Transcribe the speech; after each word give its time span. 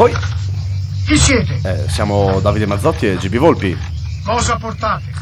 Poi 0.00 0.14
Chi 1.04 1.18
siete? 1.18 1.60
eh, 1.62 1.86
siamo 1.90 2.40
Davide 2.40 2.64
Mazzotti 2.64 3.06
e 3.06 3.16
GB 3.18 3.36
Volpi. 3.36 3.76
Cosa 4.24 4.56
portate? 4.56 5.12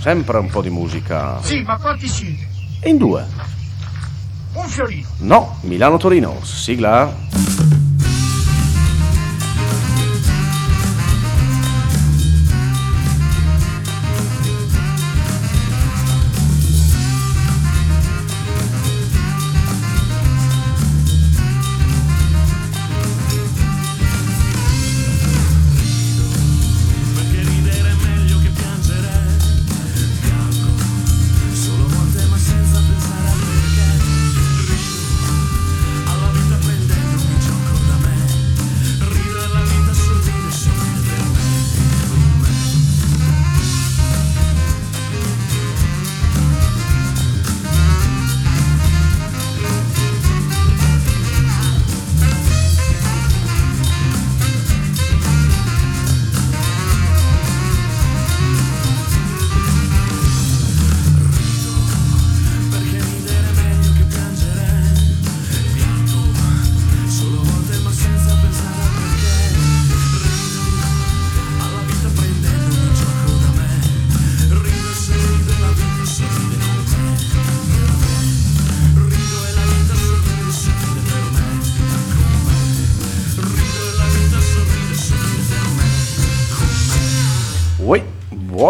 Sempre 0.00 0.36
un 0.36 0.50
po' 0.50 0.60
di 0.60 0.68
musica. 0.68 1.40
Sì, 1.40 1.62
ma 1.62 1.78
quanti 1.78 2.06
siete? 2.06 2.46
In 2.84 2.98
due. 2.98 3.26
Un 4.52 4.68
fiorino. 4.68 5.08
No, 5.20 5.56
Milano-Torino. 5.62 6.38
Sigla. 6.44 7.10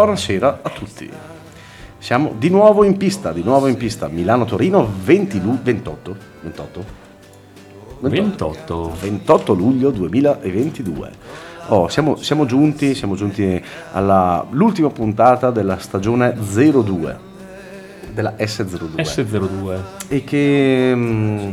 Buonasera 0.07 0.61
a 0.63 0.71
tutti. 0.71 1.11
Siamo 1.99 2.33
di 2.39 2.49
nuovo 2.49 2.85
in 2.85 2.97
pista, 2.97 3.33
di 3.33 3.43
nuovo 3.43 3.67
in 3.67 3.77
pista. 3.77 4.07
Milano-Torino 4.07 4.89
20 5.03 5.43
lu- 5.43 5.59
28. 5.61 6.17
28? 6.43 6.85
28. 7.99 8.97
28 9.01 9.53
luglio 9.53 9.91
2022. 9.91 11.11
Oh, 11.69 11.89
siamo, 11.89 12.15
siamo 12.15 12.47
giunti, 12.47 12.95
siamo 12.95 13.17
giunti 13.17 13.61
all'ultima 13.95 14.91
puntata 14.91 15.51
della 15.51 15.79
stagione 15.79 16.37
02 16.37 17.19
della 18.13 18.35
S02. 18.39 18.95
S02. 18.95 19.81
e 20.07 20.23
che, 20.23 20.93
mm, 20.95 21.53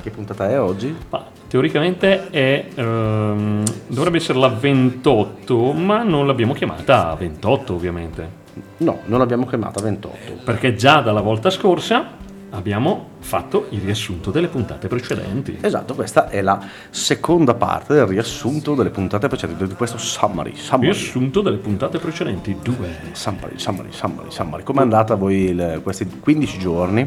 che 0.00 0.10
puntata 0.10 0.48
è 0.48 0.58
oggi? 0.58 0.96
Ma 1.10 1.31
teoricamente 1.52 2.30
è, 2.30 2.66
ehm, 2.74 3.62
dovrebbe 3.88 4.16
essere 4.16 4.38
la 4.38 4.48
28, 4.48 5.72
ma 5.74 6.02
non 6.02 6.26
l'abbiamo 6.26 6.54
chiamata 6.54 7.14
28 7.14 7.74
ovviamente. 7.74 8.40
No, 8.78 9.00
non 9.04 9.18
l'abbiamo 9.18 9.44
chiamata 9.44 9.82
28. 9.82 10.16
Perché 10.44 10.74
già 10.74 11.02
dalla 11.02 11.20
volta 11.20 11.50
scorsa 11.50 12.12
abbiamo 12.52 13.08
fatto 13.18 13.66
il 13.68 13.82
riassunto 13.82 14.30
delle 14.30 14.48
puntate 14.48 14.88
precedenti. 14.88 15.58
Esatto, 15.60 15.92
questa 15.94 16.30
è 16.30 16.40
la 16.40 16.58
seconda 16.88 17.52
parte 17.52 17.92
del 17.92 18.06
riassunto 18.06 18.74
delle 18.74 18.88
puntate 18.88 19.28
precedenti 19.28 19.66
di 19.66 19.74
questo 19.74 19.98
summary. 19.98 20.54
Summary, 20.56 20.86
Riassunto 20.90 21.42
delle 21.42 21.58
puntate 21.58 21.98
precedenti, 21.98 22.56
due. 22.62 22.96
summary, 23.12 23.58
summary, 23.58 23.88
summary, 23.90 24.30
summary. 24.30 24.62
Com'è 24.62 24.80
andata 24.80 25.16
voi 25.16 25.50
il- 25.50 25.80
questi 25.82 26.08
15 26.18 26.58
giorni? 26.58 27.06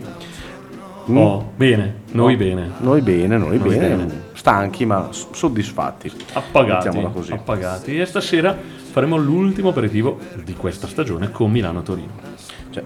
Mm? 1.09 1.17
Oh, 1.17 1.51
bene, 1.55 1.95
noi 2.11 2.33
No. 2.33 2.37
bene. 2.39 2.71
Noi 2.79 3.01
bene, 3.01 3.37
noi, 3.37 3.57
Noi 3.57 3.69
bene. 3.69 3.95
bene. 3.95 4.21
Stanchi 4.33 4.85
ma 4.85 5.09
soddisfatti. 5.11 6.11
Appagati, 6.33 6.87
appagati. 7.31 7.99
E 7.99 8.05
stasera 8.05 8.55
faremo 8.91 9.17
l'ultimo 9.17 9.69
aperitivo 9.69 10.17
di 10.43 10.53
questa 10.53 10.87
stagione 10.87 11.29
con 11.31 11.51
Milano-Torino. 11.51 12.11
Cioè, 12.71 12.83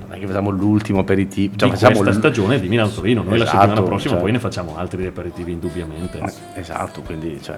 non 0.00 0.12
è 0.16 0.18
che 0.18 0.26
facciamo 0.26 0.50
l'ultimo 0.50 0.98
aperitivo. 1.00 1.54
Cioè, 1.56 1.68
di 1.68 1.74
facciamo 1.76 1.98
questa 2.00 2.14
l- 2.16 2.18
stagione 2.18 2.60
di 2.60 2.68
Milano-Torino. 2.68 3.22
Noi 3.22 3.38
la 3.38 3.44
Esatto, 3.44 3.58
settimana 3.60 3.82
prossima 3.86 4.12
cioè. 4.14 4.20
poi 4.22 4.32
ne 4.32 4.38
facciamo 4.40 4.76
altri 4.76 5.06
aperitivi 5.06 5.52
indubbiamente. 5.52 6.20
Esatto, 6.54 7.02
quindi 7.02 7.38
cioè... 7.42 7.56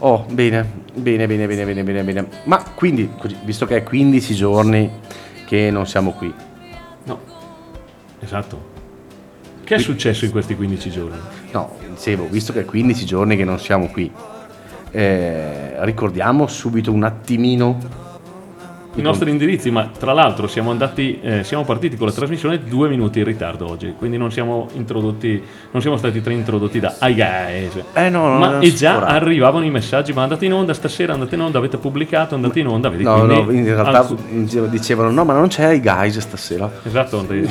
Oh, 0.00 0.26
bene, 0.30 0.68
bene, 0.94 1.26
bene, 1.26 1.46
bene, 1.46 1.64
bene, 1.64 1.82
bene, 1.84 2.02
bene. 2.02 2.26
Ma 2.44 2.62
quindi, 2.74 3.08
visto 3.44 3.66
che 3.66 3.76
è 3.76 3.82
15 3.84 4.34
giorni 4.34 4.90
che 5.46 5.70
non 5.70 5.86
siamo 5.86 6.10
qui, 6.12 6.32
No, 7.04 7.18
esatto. 8.20 8.70
Che 9.72 9.78
è 9.78 9.80
successo 9.80 10.26
in 10.26 10.32
questi 10.32 10.54
15 10.54 10.90
giorni? 10.90 11.16
no, 11.52 11.78
dicevo, 11.88 12.28
visto 12.28 12.52
che 12.52 12.60
è 12.60 12.64
15 12.66 13.06
giorni 13.06 13.36
che 13.38 13.44
non 13.44 13.58
siamo 13.58 13.86
qui, 13.86 14.12
eh, 14.90 15.82
ricordiamo 15.82 16.46
subito 16.46 16.92
un 16.92 17.04
attimino 17.04 17.78
I 18.94 19.00
nostri 19.00 19.30
indirizzi, 19.30 19.70
ma 19.70 19.88
tra 19.98 20.12
l'altro 20.12 20.46
siamo 20.46 20.70
andati, 20.70 21.18
eh, 21.22 21.44
siamo 21.44 21.64
partiti 21.64 21.96
con 21.96 22.06
la 22.06 22.12
trasmissione 22.12 22.62
due 22.62 22.90
minuti 22.90 23.20
in 23.20 23.24
ritardo 23.24 23.66
oggi, 23.66 23.94
quindi 23.96 24.18
non 24.18 24.30
siamo 24.30 24.68
introdotti, 24.74 25.42
non 25.70 25.80
siamo 25.80 25.96
stati 25.96 26.20
introdotti 26.22 26.78
da 26.78 26.96
ai 26.98 27.14
guys. 27.14 27.82
Eh 27.94 28.10
no, 28.10 28.28
no, 28.28 28.38
ma 28.38 28.58
e 28.58 28.74
già 28.74 28.96
sforare. 28.96 29.16
arrivavano 29.16 29.64
i 29.64 29.70
messaggi, 29.70 30.12
ma 30.12 30.24
andate 30.24 30.44
in 30.44 30.52
onda 30.52 30.74
stasera, 30.74 31.14
andate 31.14 31.36
in 31.36 31.40
onda, 31.40 31.56
avete 31.56 31.78
pubblicato, 31.78 32.34
andate 32.34 32.60
in 32.60 32.66
onda, 32.66 32.90
vedi? 32.90 33.04
No, 33.04 33.24
no, 33.24 33.50
in 33.50 33.64
realtà 33.64 34.00
alcu- 34.00 34.68
dicevano 34.68 35.10
no, 35.10 35.24
ma 35.24 35.32
non 35.32 35.48
c'è 35.48 35.72
i 35.72 35.80
guys 35.80 36.18
stasera. 36.18 36.70
Esatto, 36.82 37.22
de- 37.22 37.48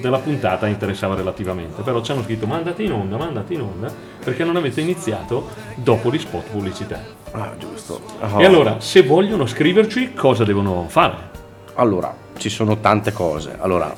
della 0.00 0.18
puntata 0.18 0.66
interessava 0.66 1.14
relativamente, 1.14 1.82
però 1.82 2.02
ci 2.02 2.10
hanno 2.10 2.24
scritto 2.24 2.46
ma 2.46 2.56
andate 2.56 2.82
in 2.82 2.90
onda, 2.90 3.16
ma 3.16 3.26
andate 3.26 3.54
in 3.54 3.60
onda, 3.60 3.88
perché 4.24 4.42
non 4.42 4.56
avete 4.56 4.80
iniziato 4.80 5.48
dopo 5.76 6.10
gli 6.10 6.18
spot 6.18 6.50
pubblicità. 6.50 7.21
Ah, 7.32 7.52
giusto. 7.58 8.00
E 8.38 8.44
allora, 8.44 8.80
se 8.80 9.02
vogliono 9.02 9.46
scriverci, 9.46 10.12
cosa 10.12 10.44
devono 10.44 10.84
fare? 10.88 11.30
Allora, 11.74 12.14
ci 12.36 12.48
sono 12.50 12.78
tante 12.78 13.12
cose. 13.12 13.56
Allora, 13.58 13.92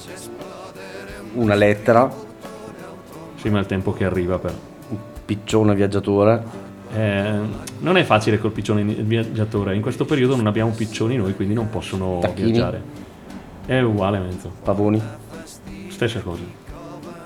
una 1.35 1.55
lettera, 1.55 2.11
Sì, 3.37 3.51
ma 3.51 3.59
il 3.59 3.67
tempo 3.67 3.93
che 3.93 4.05
arriva 4.05 4.39
per... 4.39 4.55
un 4.89 4.97
piccione 5.25 5.75
viaggiatore, 5.75 6.63
Eh, 6.95 7.33
non 7.81 7.97
è 7.97 8.05
facile 8.05 8.39
col 8.39 8.53
piccione 8.53 8.83
viaggiatore, 8.85 9.75
in 9.75 9.83
questo 9.83 10.05
periodo 10.05 10.37
non 10.37 10.47
abbiamo 10.47 10.71
piccioni 10.71 11.17
noi, 11.17 11.35
quindi 11.35 11.53
non 11.53 11.69
possono 11.69 12.21
Tacchini. 12.21 12.53
viaggiare. 12.53 12.83
È 13.67 13.81
uguale 13.81 14.19
mezzo, 14.21 14.49
pavoni, 14.63 15.03
stessa 15.89 16.21
cosa. 16.21 16.43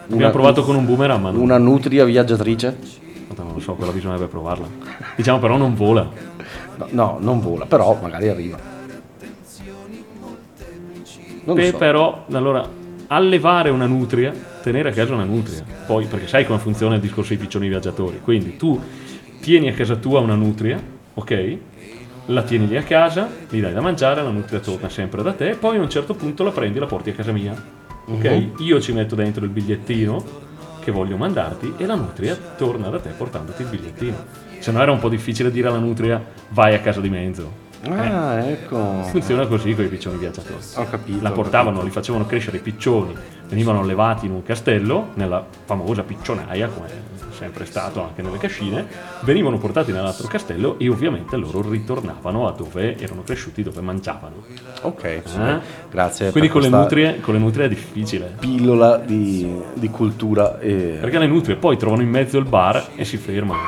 una, 0.06 0.14
Abbiamo 0.14 0.32
provato 0.32 0.62
con 0.64 0.74
un 0.74 0.86
boomerang, 0.86 1.20
ma 1.20 1.30
non, 1.30 1.40
una 1.42 1.58
nutria 1.58 2.04
viaggiatrice. 2.06 2.78
Non 3.42 3.54
lo 3.54 3.60
so, 3.60 3.74
quella 3.74 3.92
bisognerebbe 3.92 4.26
provarla. 4.26 4.66
Diciamo 5.16 5.38
però 5.38 5.56
non 5.56 5.74
vola. 5.74 6.08
No, 6.76 6.86
no, 6.90 7.16
non 7.20 7.40
vola, 7.40 7.66
però 7.66 7.98
magari 8.00 8.28
arriva. 8.28 8.58
Non 11.44 11.56
Beh, 11.56 11.70
so. 11.70 11.76
però, 11.78 12.24
allora, 12.30 12.68
allevare 13.08 13.70
una 13.70 13.86
nutria, 13.86 14.32
tenere 14.62 14.90
a 14.90 14.92
casa 14.92 15.14
una 15.14 15.24
nutria, 15.24 15.64
poi, 15.86 16.06
perché 16.06 16.26
sai 16.26 16.44
come 16.44 16.58
funziona 16.58 16.96
il 16.96 17.00
discorso 17.00 17.30
dei 17.30 17.38
piccioni 17.38 17.68
viaggiatori, 17.68 18.20
quindi 18.22 18.56
tu 18.56 18.78
tieni 19.40 19.68
a 19.68 19.72
casa 19.72 19.96
tua 19.96 20.20
una 20.20 20.34
nutria, 20.34 20.78
ok? 21.14 21.56
La 22.26 22.42
tieni 22.42 22.68
lì 22.68 22.76
a 22.76 22.82
casa, 22.82 23.28
gli 23.48 23.60
dai 23.60 23.72
da 23.72 23.80
mangiare, 23.80 24.22
la 24.22 24.28
nutria 24.28 24.60
torna 24.60 24.90
sempre 24.90 25.22
da 25.22 25.32
te, 25.32 25.56
poi 25.58 25.78
a 25.78 25.80
un 25.80 25.88
certo 25.88 26.14
punto 26.14 26.44
la 26.44 26.50
prendi 26.50 26.76
e 26.76 26.80
la 26.80 26.86
porti 26.86 27.10
a 27.10 27.14
casa 27.14 27.32
mia, 27.32 27.54
ok? 28.04 28.24
Mhm. 28.24 28.54
Io 28.58 28.78
ci 28.80 28.92
metto 28.92 29.14
dentro 29.14 29.42
il 29.44 29.50
bigliettino 29.50 30.22
che 30.88 30.90
voglio 30.90 31.18
mandarti 31.18 31.74
e 31.76 31.84
la 31.84 31.94
nutria 31.96 32.34
torna 32.56 32.88
da 32.88 32.98
te 32.98 33.10
portandoti 33.10 33.60
il 33.60 33.68
bigliettino. 33.68 34.16
Se 34.58 34.72
no 34.72 34.80
era 34.80 34.90
un 34.90 34.98
po' 34.98 35.10
difficile 35.10 35.50
dire 35.50 35.68
alla 35.68 35.78
nutria 35.78 36.22
vai 36.48 36.74
a 36.74 36.80
casa 36.80 37.00
di 37.00 37.10
mezzo. 37.10 37.66
Ah, 37.86 38.40
ecco. 38.48 39.02
Funziona 39.04 39.46
così 39.46 39.74
con 39.74 39.84
i 39.84 39.88
piccioni 39.88 40.16
viaggiatori 40.16 40.58
Ho 40.76 40.84
capito. 40.88 41.22
la 41.22 41.30
portavano, 41.30 41.76
capito. 41.76 41.84
li 41.86 41.90
facevano 41.92 42.26
crescere 42.26 42.56
i 42.56 42.60
piccioni, 42.60 43.14
venivano 43.48 43.80
allevati 43.80 44.26
in 44.26 44.32
un 44.32 44.42
castello, 44.42 45.10
nella 45.14 45.44
famosa 45.66 46.02
piccionaia, 46.02 46.68
come 46.68 46.86
sempre 47.38 47.64
stato 47.66 48.02
anche 48.02 48.20
nelle 48.20 48.38
cascine, 48.38 48.86
venivano 49.20 49.58
portati 49.58 49.92
nell'altro 49.92 50.26
castello 50.26 50.76
e 50.78 50.88
ovviamente 50.88 51.36
loro 51.36 51.62
ritornavano 51.62 52.48
a 52.48 52.52
dove 52.52 52.98
erano 52.98 53.22
cresciuti, 53.22 53.62
dove 53.62 53.80
mangiavano. 53.80 54.42
Ok. 54.82 55.04
Eh? 55.04 55.22
grazie. 55.88 56.32
Quindi 56.32 56.48
con 56.48 56.62
le, 56.62 56.68
nutrie, 56.68 57.20
con 57.20 57.34
le 57.34 57.40
nutrie 57.40 57.66
è 57.66 57.68
difficile. 57.68 58.34
pillola 58.38 58.96
di, 58.96 59.50
di 59.74 59.88
cultura. 59.88 60.58
E... 60.58 60.98
Perché 61.00 61.18
le 61.18 61.26
nutrie 61.26 61.54
poi 61.56 61.76
trovano 61.76 62.02
in 62.02 62.08
mezzo 62.08 62.38
il 62.38 62.44
bar 62.44 62.88
e 62.96 63.04
si 63.04 63.16
fermano. 63.16 63.60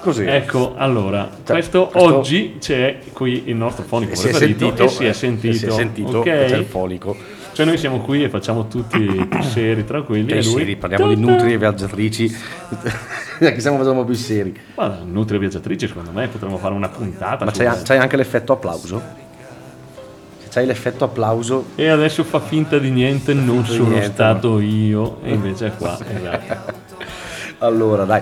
Così. 0.00 0.22
Ecco, 0.24 0.74
allora, 0.76 1.28
Cioè, 1.42 1.56
questo, 1.56 1.88
questo- 1.88 2.14
oggi 2.18 2.58
c'è 2.60 3.00
qui 3.12 3.42
il 3.46 3.56
nostro 3.56 3.82
fonico 3.82 4.12
E 4.12 4.14
si 4.14 4.28
è 4.28 4.30
preferito 4.30 4.66
sentito, 4.66 4.84
e 4.84 4.88
si 4.88 5.04
è 5.04 5.08
eh, 5.08 5.12
sentito. 5.12 5.52
e 5.52 5.58
si 5.58 5.66
è 5.66 5.70
sentito 5.70 6.18
ok? 6.18 6.22
che 6.22 6.44
c'è 6.46 6.56
il 6.56 6.64
fonico. 6.64 7.16
Cioè 7.56 7.64
noi 7.64 7.78
siamo 7.78 8.00
qui 8.00 8.22
e 8.22 8.28
facciamo 8.28 8.66
tutti 8.68 9.28
seri, 9.40 9.82
tranquilli. 9.86 10.30
E 10.30 10.42
lui... 10.42 10.58
seri, 10.58 10.76
parliamo 10.76 11.08
di 11.08 11.18
nutrie 11.18 11.56
viaggiatrici. 11.56 12.28
che 13.38 13.60
siamo 13.60 13.78
facendo 13.78 14.04
più 14.04 14.12
seri. 14.12 14.54
Guarda, 14.74 14.98
Nutria 15.02 15.38
Viaggiatrice, 15.38 15.88
secondo 15.88 16.10
me 16.10 16.28
potremmo 16.28 16.58
fare 16.58 16.74
una 16.74 16.90
puntata. 16.90 17.46
Ma 17.46 17.50
c'hai, 17.52 17.82
c'hai 17.82 17.96
anche 17.96 18.18
l'effetto 18.18 18.52
applauso? 18.52 19.00
C'hai 20.50 20.66
l'effetto 20.66 21.04
applauso, 21.04 21.68
E 21.76 21.88
adesso 21.88 22.24
fa 22.24 22.40
finta 22.40 22.78
di 22.78 22.90
niente, 22.90 23.32
non 23.32 23.64
sono 23.64 23.88
niente, 23.88 24.10
stato 24.12 24.60
io, 24.60 25.22
e 25.22 25.32
invece 25.32 25.68
è 25.68 25.72
qua. 25.76 25.98
esatto. 26.06 26.74
allora 27.64 28.04
dai. 28.04 28.20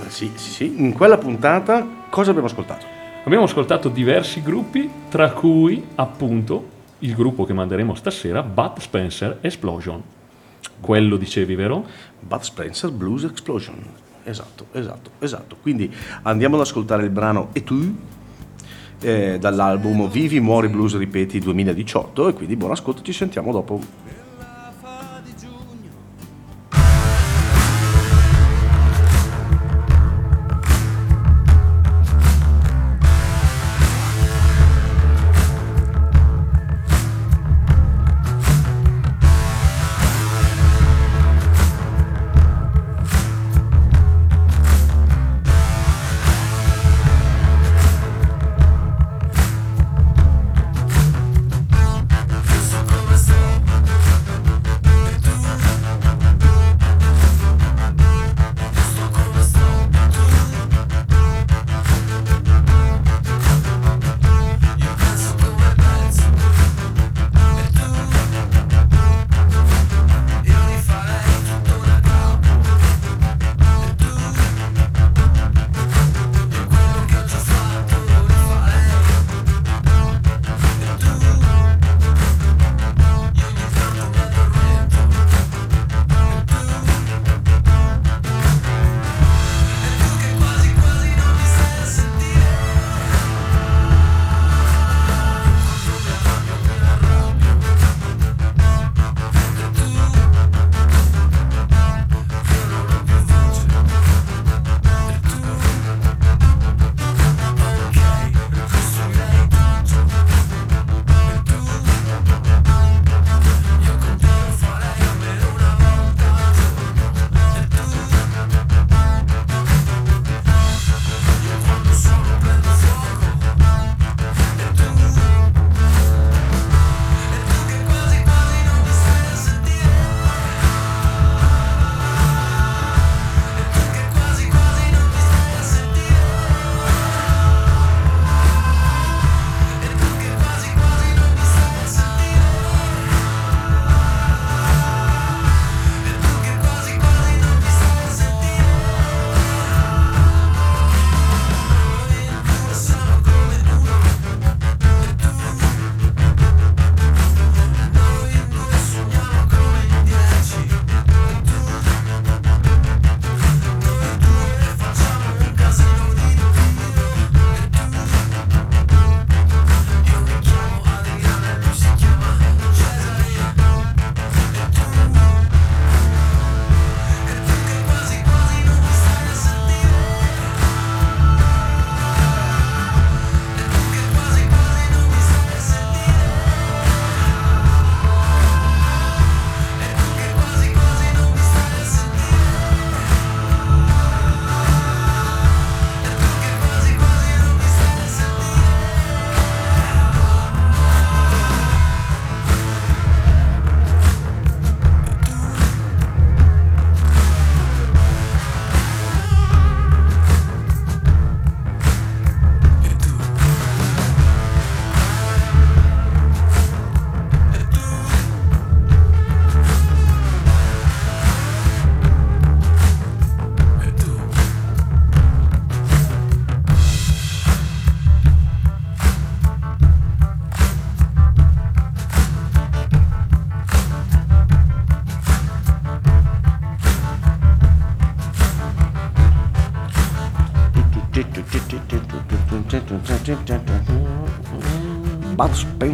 Sì, 0.08 0.32
sì, 0.36 0.50
sì. 0.50 0.74
In 0.78 0.94
quella 0.94 1.18
puntata 1.18 2.06
cosa 2.10 2.30
abbiamo 2.30 2.48
ascoltato? 2.48 2.86
Abbiamo 3.24 3.44
ascoltato 3.44 3.90
diversi 3.90 4.42
gruppi, 4.42 4.90
tra 5.10 5.32
cui 5.32 5.84
appunto 5.96 6.78
il 7.00 7.14
gruppo 7.16 7.46
che 7.46 7.54
manderemo 7.54 7.94
stasera, 7.96 8.42
Bud 8.42 8.80
Spencer 8.80 9.40
Explosion. 9.42 10.02
Quello 10.80 11.18
dicevi, 11.18 11.56
vero? 11.56 11.86
Bud 12.20 12.42
Spencer 12.42 12.92
Blues 12.92 13.24
Explosion. 13.24 13.76
Esatto, 14.24 14.68
esatto, 14.72 15.12
esatto. 15.20 15.58
Quindi 15.62 15.94
andiamo 16.24 16.56
ad 16.56 16.62
ascoltare 16.62 17.04
il 17.04 17.10
brano 17.10 17.50
E 17.54 17.64
tu 17.64 17.96
eh, 19.02 19.38
dall'album 19.40 20.10
Vivi, 20.10 20.40
Muori, 20.40 20.68
Blues, 20.68 20.98
ripeti 20.98 21.40
2018 21.40 22.30
e 22.30 22.34
quindi 22.34 22.56
buon 22.56 22.72
ascolto, 22.72 23.02
ci 23.02 23.14
sentiamo 23.14 23.52
dopo. 23.52 23.80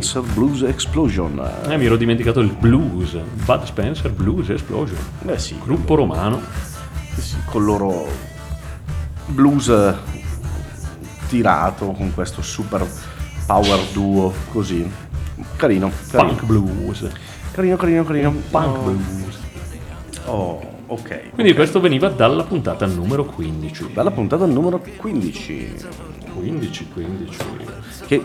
Spencer 0.02 0.22
Blues 0.34 0.62
Explosion. 0.64 1.42
Eh, 1.70 1.78
mi 1.78 1.86
ero 1.86 1.96
dimenticato 1.96 2.42
il 2.42 2.52
blues. 2.52 3.16
Bud 3.46 3.64
Spencer 3.64 4.12
Blues 4.12 4.50
Explosion. 4.50 4.98
Eh 5.26 5.40
sì, 5.40 5.58
Gruppo 5.64 5.96
romano. 5.96 6.42
sì, 7.18 7.36
con 7.46 7.62
il 7.62 7.68
loro 7.68 8.06
blues 9.28 9.72
tirato 11.30 11.92
con 11.92 12.14
questo 12.14 12.42
super 12.42 12.86
power 13.46 13.80
duo 13.94 14.34
così. 14.52 14.86
Carino, 15.56 15.90
carino. 16.10 16.34
Punk 16.36 16.46
blues. 16.46 17.08
Carino, 17.52 17.78
carino, 17.78 18.04
carino. 18.04 18.32
Punk 18.52 18.78
Oh, 18.78 18.82
blues. 18.82 19.38
Oh, 20.26 20.62
ok. 20.88 21.30
Quindi 21.36 21.54
questo 21.54 21.80
veniva 21.80 22.10
dalla 22.10 22.44
puntata 22.44 22.86
numero 22.86 23.24
15. 23.24 23.92
Dalla 23.94 24.12
puntata 24.12 24.46
numero 24.46 24.78
15. 24.98 25.74
15, 26.34 26.88
15. 26.94 27.38
Che 28.08 28.24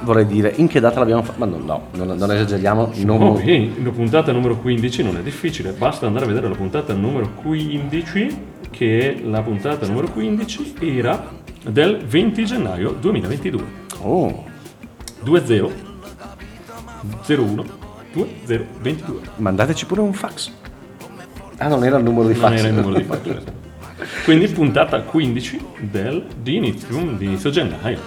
vorrei 0.00 0.26
dire, 0.26 0.52
in 0.56 0.66
che 0.66 0.80
data 0.80 0.98
l'abbiamo 0.98 1.22
fatta? 1.22 1.44
Ma 1.44 1.46
no, 1.46 1.58
no, 1.58 2.04
non, 2.04 2.16
non 2.16 2.32
esageriamo. 2.32 2.92
Non, 2.96 3.22
Oh, 3.22 3.40
la 3.82 3.90
puntata 3.90 4.32
numero 4.32 4.56
15 4.56 5.02
non 5.02 5.16
è 5.16 5.20
difficile, 5.20 5.72
basta 5.72 6.06
andare 6.06 6.24
a 6.24 6.28
vedere 6.28 6.48
la 6.48 6.54
puntata 6.54 6.92
numero 6.92 7.30
15, 7.42 8.36
che 8.70 9.22
la 9.24 9.42
puntata 9.42 9.86
numero 9.86 10.08
15 10.08 10.74
era 10.80 11.30
del 11.68 12.04
20 12.04 12.44
gennaio 12.44 12.90
2022. 12.92 13.62
Oh, 14.00 14.44
20 15.22 15.72
01 17.26 17.64
20 18.14 18.66
22. 18.80 19.20
mandateci 19.36 19.86
pure 19.86 20.00
un 20.00 20.12
fax. 20.12 20.50
Ah, 21.58 21.68
non 21.68 21.84
era 21.84 21.98
il 21.98 22.04
numero 22.04 22.28
di 22.28 22.34
fax. 22.34 22.50
Non 22.50 22.58
era 22.58 22.68
il 22.68 22.74
numero 22.74 22.96
di 22.96 23.04
fax. 23.04 23.20
esatto. 23.26 23.62
Quindi 24.24 24.48
puntata 24.48 25.00
15 25.02 25.60
del, 25.80 26.26
di, 26.40 26.56
inizio, 26.56 27.00
di 27.16 27.26
inizio 27.26 27.50
gennaio, 27.50 27.98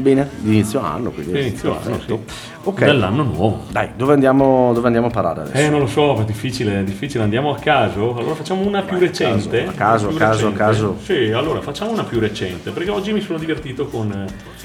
Bene, 0.00 0.28
di 0.38 0.50
inizio 0.50 0.80
anno. 0.80 1.10
Quindi 1.10 1.32
di 1.32 1.40
inizio 1.40 1.76
anno, 1.82 1.98
sì. 2.06 2.16
Ok, 2.64 2.84
dell'anno 2.84 3.22
nuovo. 3.24 3.64
dai, 3.70 3.88
dove 3.96 4.12
andiamo, 4.12 4.72
dove 4.72 4.86
andiamo 4.86 5.08
a 5.08 5.10
parare 5.10 5.40
adesso? 5.40 5.56
Eh, 5.56 5.68
non 5.70 5.80
lo 5.80 5.86
so, 5.88 6.20
è 6.20 6.24
difficile, 6.24 6.80
è 6.80 6.84
difficile. 6.84 7.24
Andiamo 7.24 7.50
a 7.52 7.56
caso. 7.58 8.16
Allora 8.16 8.34
facciamo 8.34 8.64
una 8.64 8.82
più 8.82 8.98
recente. 8.98 9.66
a 9.66 9.72
caso, 9.72 10.08
a 10.08 10.12
caso, 10.14 10.46
a 10.48 10.52
caso. 10.52 10.96
Sì, 11.02 11.32
allora 11.32 11.60
facciamo 11.60 11.90
una 11.90 12.04
più 12.04 12.20
recente, 12.20 12.70
perché 12.70 12.90
oggi 12.90 13.12
mi 13.12 13.20
sono 13.20 13.38
divertito 13.38 13.86
con, 13.86 14.24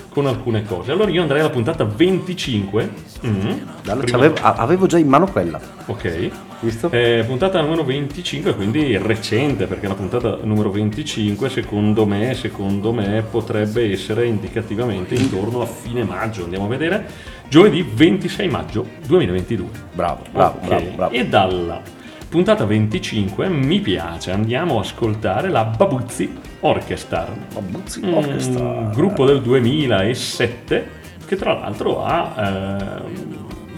con 0.10 0.28
alcune 0.28 0.64
cose. 0.66 0.92
Allora 0.92 1.10
io 1.10 1.22
andrei 1.22 1.40
alla 1.40 1.50
puntata 1.50 1.84
25. 1.84 2.90
Mm, 3.26 3.40
Dalla- 3.84 4.02
prima- 4.02 4.18
c'avevo- 4.18 4.36
a- 4.42 4.54
avevo 4.58 4.86
già 4.86 4.98
in 5.00 5.08
mano 5.08 5.26
quella. 5.28 5.60
Ok. 5.88 6.30
Visto? 6.64 6.90
Eh, 6.92 7.24
puntata 7.28 7.60
numero 7.62 7.84
25, 7.84 8.56
quindi 8.56 8.98
recente, 8.98 9.66
perché 9.68 9.88
la 9.88 9.96
puntata 9.96 10.38
numero 10.44 10.72
25, 10.72 11.50
secondo 11.50 12.06
me, 12.06 12.34
secondo 12.36 12.94
me, 12.94 13.22
potrebbe 13.30 13.92
essere 13.92 14.26
indicativamente 14.28 15.14
intorno 15.14 15.62
a 15.62 15.66
fine 15.66 16.04
maggio. 16.06 16.44
Andiamo 16.46 16.66
a 16.66 16.70
vedere. 16.70 17.06
Giovedì 17.50 17.82
26 17.84 18.48
maggio 18.48 18.86
2022. 19.06 19.68
Bravo, 19.94 20.22
bravo, 20.32 20.58
Ok. 20.62 20.68
bravo, 20.68 20.90
bravo. 20.96 21.14
E 21.14 21.28
dalla 21.28 21.82
puntata 22.30 22.66
25 22.66 23.50
mi 23.50 23.80
piace, 23.82 24.32
andiamo 24.32 24.78
a 24.78 24.82
ascoltare 24.82 25.50
la 25.50 25.66
Babuzzi 25.66 26.34
Orchestra. 26.62 27.28
Babuzzi 27.54 28.00
Un 28.04 28.14
Orchestra. 28.14 28.90
gruppo 28.94 29.26
del 29.26 29.42
2007 29.42 31.02
che 31.26 31.36
tra 31.36 31.54
l'altro 31.54 32.04
ha 32.04 32.34
ehm, 32.38 33.02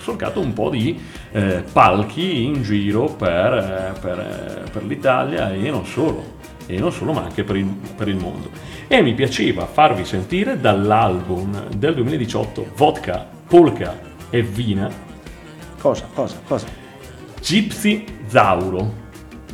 solcato 0.06 0.40
un 0.40 0.54
po' 0.54 0.70
di 0.70 1.00
eh, 1.32 1.64
palchi 1.72 2.44
in 2.44 2.62
giro 2.62 3.06
per, 3.06 3.54
eh, 3.54 4.00
per, 4.00 4.20
eh, 4.20 4.70
per 4.70 4.84
l'Italia 4.86 5.52
e 5.52 5.72
non 5.72 5.86
solo, 5.86 6.38
e 6.68 6.78
non 6.78 6.92
solo 6.92 7.12
ma 7.12 7.24
anche 7.24 7.44
per 7.44 7.56
il, 7.56 7.66
per 7.66 8.08
il 8.08 8.18
mondo. 8.18 8.50
E 8.88 9.02
mi 9.02 9.16
piaceva 9.16 9.66
farvi 9.66 10.06
sentire 10.06 10.60
dall'album 10.60 11.70
del 11.76 11.96
2018 11.96 12.72
Vodka, 12.76 13.28
Polka 13.48 14.00
e 14.30 14.42
Vina 14.44 15.14
Cosa, 15.86 16.08
cosa, 16.16 16.42
cosa? 16.48 16.68
Gypsy 17.40 18.06
Zauro. 18.26 19.04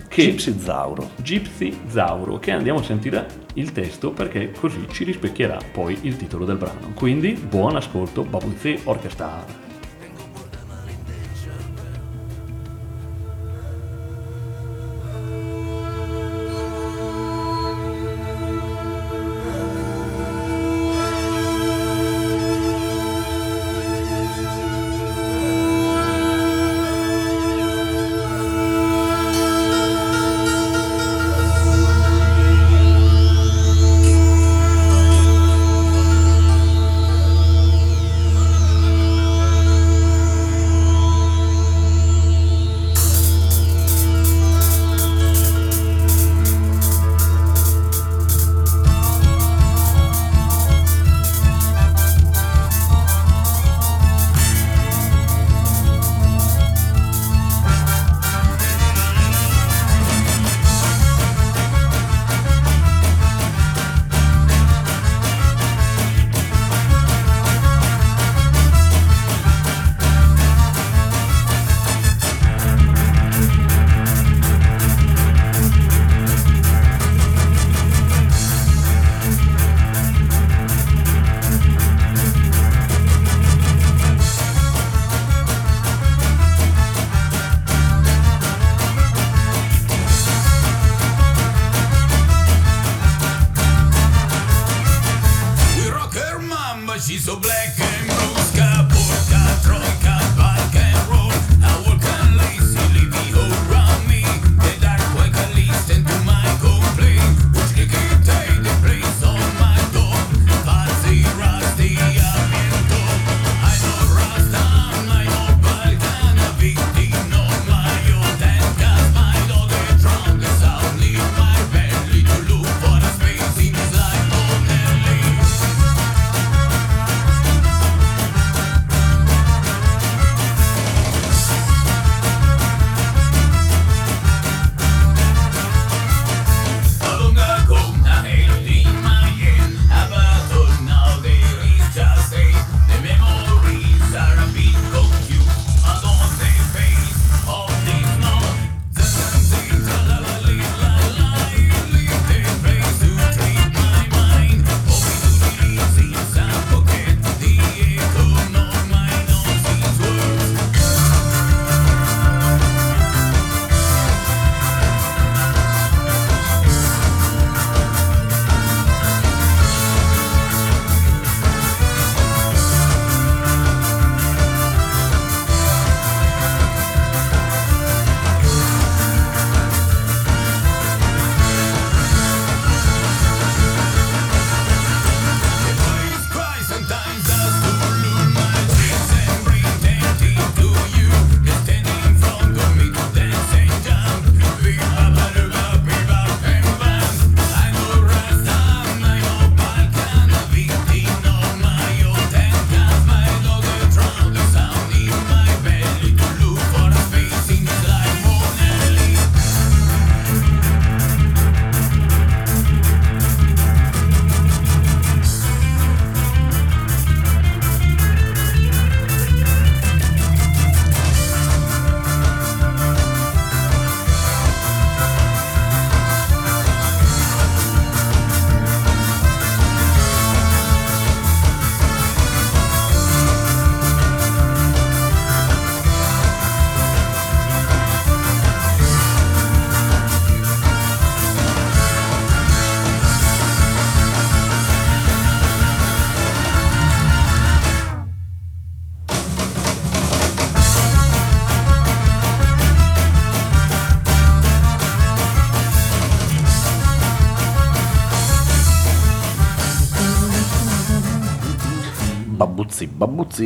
Che 0.07 0.23
Gypsy 0.23 0.57
Zauro. 0.57 1.09
Gypsy 1.17 1.77
Zauro, 1.87 2.39
che 2.39 2.51
andiamo 2.51 2.79
a 2.79 2.83
sentire 2.83 3.27
il 3.55 3.73
testo 3.73 4.11
perché 4.11 4.51
così 4.51 4.87
ci 4.89 5.03
rispecchierà 5.03 5.57
poi 5.73 5.97
il 6.03 6.15
titolo 6.15 6.45
del 6.45 6.55
brano. 6.55 6.93
Quindi 6.93 7.33
buon 7.33 7.75
ascolto, 7.75 8.23
Babuzzi 8.23 8.79
Orchestra. 8.85 9.70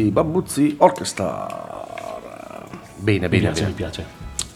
Babbuzzi, 0.03 0.11
Babbuzzi, 0.11 0.75
Orchestra. 0.79 1.47
Bene, 2.97 3.19
Mi 3.21 3.27
bene, 3.27 3.41
piace, 3.43 3.59
bene. 3.61 3.67
mi 3.67 3.73
piace. 3.73 4.05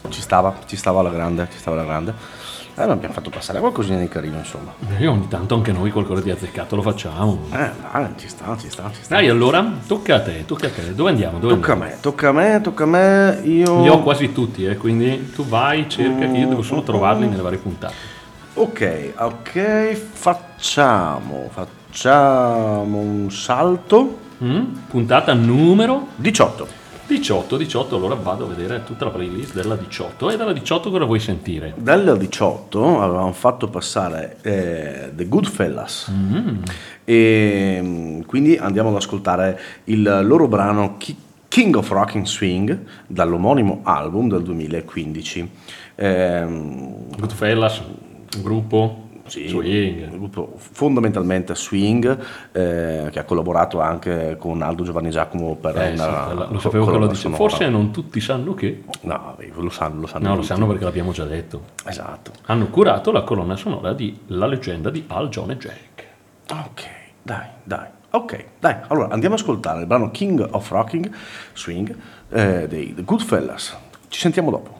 Ci 0.08 0.20
stava, 0.20 0.54
ci 0.66 0.76
stava 0.76 1.00
alla 1.00 1.10
grande, 1.10 1.48
ci 1.52 1.58
stava 1.58 1.76
alla 1.80 1.86
grande. 1.86 2.14
Allora 2.76 2.94
abbiamo 2.94 3.12
fatto 3.14 3.30
passare 3.30 3.58
qualcosina 3.60 3.98
di 3.98 4.08
carino, 4.08 4.38
insomma. 4.38 4.72
E 4.96 5.06
ogni 5.06 5.28
tanto 5.28 5.54
anche 5.54 5.70
noi 5.72 5.90
qualcosa 5.90 6.22
di 6.22 6.30
azzeccato 6.30 6.76
lo 6.76 6.82
facciamo. 6.82 7.46
Eh, 7.52 7.70
dai, 7.92 8.08
ci 8.16 8.28
sta, 8.28 8.56
ci 8.58 8.70
sta, 8.70 8.90
ci 8.94 9.02
sta. 9.02 9.16
Dai, 9.16 9.28
allora, 9.28 9.70
tocca 9.86 10.16
a 10.16 10.20
te, 10.22 10.44
tocca 10.46 10.66
a 10.68 10.70
te. 10.70 10.94
Dove 10.94 11.10
andiamo? 11.10 11.38
Dove 11.38 11.54
Tocca 11.54 11.72
a 11.72 11.74
andiamo? 11.74 11.94
me, 11.94 12.00
tocca 12.00 12.28
a 12.28 12.32
me, 12.32 12.60
tocca 12.62 12.84
a 12.84 12.86
me. 12.86 13.40
Io. 13.44 13.82
Li 13.82 13.88
ho 13.88 14.02
quasi 14.02 14.32
tutti, 14.32 14.64
eh, 14.64 14.76
quindi 14.76 15.30
tu 15.32 15.44
vai, 15.44 15.88
cerca, 15.88 16.26
che 16.26 16.36
io 16.38 16.48
devo 16.48 16.62
solo 16.62 16.82
trovarli 16.82 17.26
nelle 17.28 17.42
varie 17.42 17.58
puntate. 17.58 17.94
Ok, 18.54 19.12
ok, 19.16 19.92
facciamo, 19.94 21.48
facciamo 21.50 22.98
un 22.98 23.30
salto. 23.30 24.28
Mm? 24.42 24.64
Puntata 24.88 25.34
numero 25.34 26.08
18. 26.16 26.78
18, 27.06 27.56
18, 27.56 27.96
allora 27.96 28.14
vado 28.14 28.44
a 28.44 28.48
vedere 28.48 28.84
tutta 28.84 29.04
la 29.04 29.10
playlist 29.10 29.52
della 29.52 29.74
18 29.74 30.30
e 30.30 30.36
dalla 30.36 30.52
18 30.52 30.90
cosa 30.90 31.04
vuoi 31.04 31.18
sentire? 31.18 31.74
Dal 31.76 32.16
18 32.16 33.00
avevamo 33.00 33.32
fatto 33.32 33.68
passare 33.68 34.36
eh, 34.42 35.10
The 35.12 35.26
Goodfellas 35.26 36.12
e 37.04 37.80
mm, 37.82 38.20
quindi 38.22 38.56
andiamo 38.56 38.90
ad 38.90 38.94
ascoltare 38.94 39.58
il 39.84 40.20
loro 40.22 40.46
brano 40.46 40.96
Ki- 40.98 41.16
King 41.48 41.74
of 41.74 41.90
Rocking 41.90 42.24
Swing 42.26 42.78
dall'omonimo 43.08 43.80
album 43.82 44.28
del 44.28 44.42
2015. 44.44 45.50
Ehm, 45.96 47.16
Goodfellas, 47.18 47.82
gruppo, 48.40 49.08
Sì, 49.30 49.46
swing. 49.48 50.10
un 50.10 50.18
gruppo 50.18 50.54
fondamentalmente 50.56 51.54
swing 51.54 52.18
eh, 52.52 53.08
che 53.12 53.18
ha 53.20 53.24
collaborato 53.24 53.80
anche 53.80 54.36
con 54.38 54.60
Aldo 54.60 54.82
Giovanni 54.82 55.10
Giacomo 55.10 55.54
per 55.54 55.76
Eh, 55.78 55.96
sì, 55.96 56.02
una 56.02 56.24
quella- 56.24 56.48
lo 56.50 56.58
sapevo 56.58 56.84
che 56.84 56.90
lo 56.90 56.96
colonna 56.96 57.12
dicevo. 57.12 57.34
sonora. 57.36 57.48
Forse 57.50 57.68
non 57.68 57.90
tutti 57.92 58.20
sanno 58.20 58.54
che. 58.54 58.82
no, 59.02 59.36
lo 59.54 59.70
sanno, 59.70 60.00
lo 60.00 60.06
sanno 60.08 60.28
No, 60.28 60.34
lo 60.36 60.42
sanno 60.42 60.66
perché 60.66 60.84
l'abbiamo 60.84 61.12
già 61.12 61.24
detto. 61.24 61.62
esatto 61.86 62.32
Hanno 62.46 62.66
curato 62.68 63.12
la 63.12 63.22
colonna 63.22 63.54
sonora 63.56 63.92
di 63.92 64.18
La 64.26 64.46
leggenda 64.46 64.90
di 64.90 65.04
Al 65.06 65.28
John 65.28 65.50
e 65.52 65.56
Jack. 65.56 66.06
ok 66.52 66.82
dai 67.22 67.46
dai 67.62 67.86
ok 68.10 68.44
dai 68.58 68.74
allora 68.88 69.08
andiamo 69.10 69.34
ad 69.36 69.40
ascoltare 69.40 69.80
il 69.80 69.86
brano 69.86 70.10
King 70.10 70.44
of 70.50 70.68
Rocking 70.70 71.08
Swing 71.54 71.94
eh, 72.30 72.66
dei 72.66 72.92
The 72.94 73.02
Goodfellas 73.04 73.76
ci 74.08 74.18
sentiamo 74.18 74.50
dopo 74.50 74.78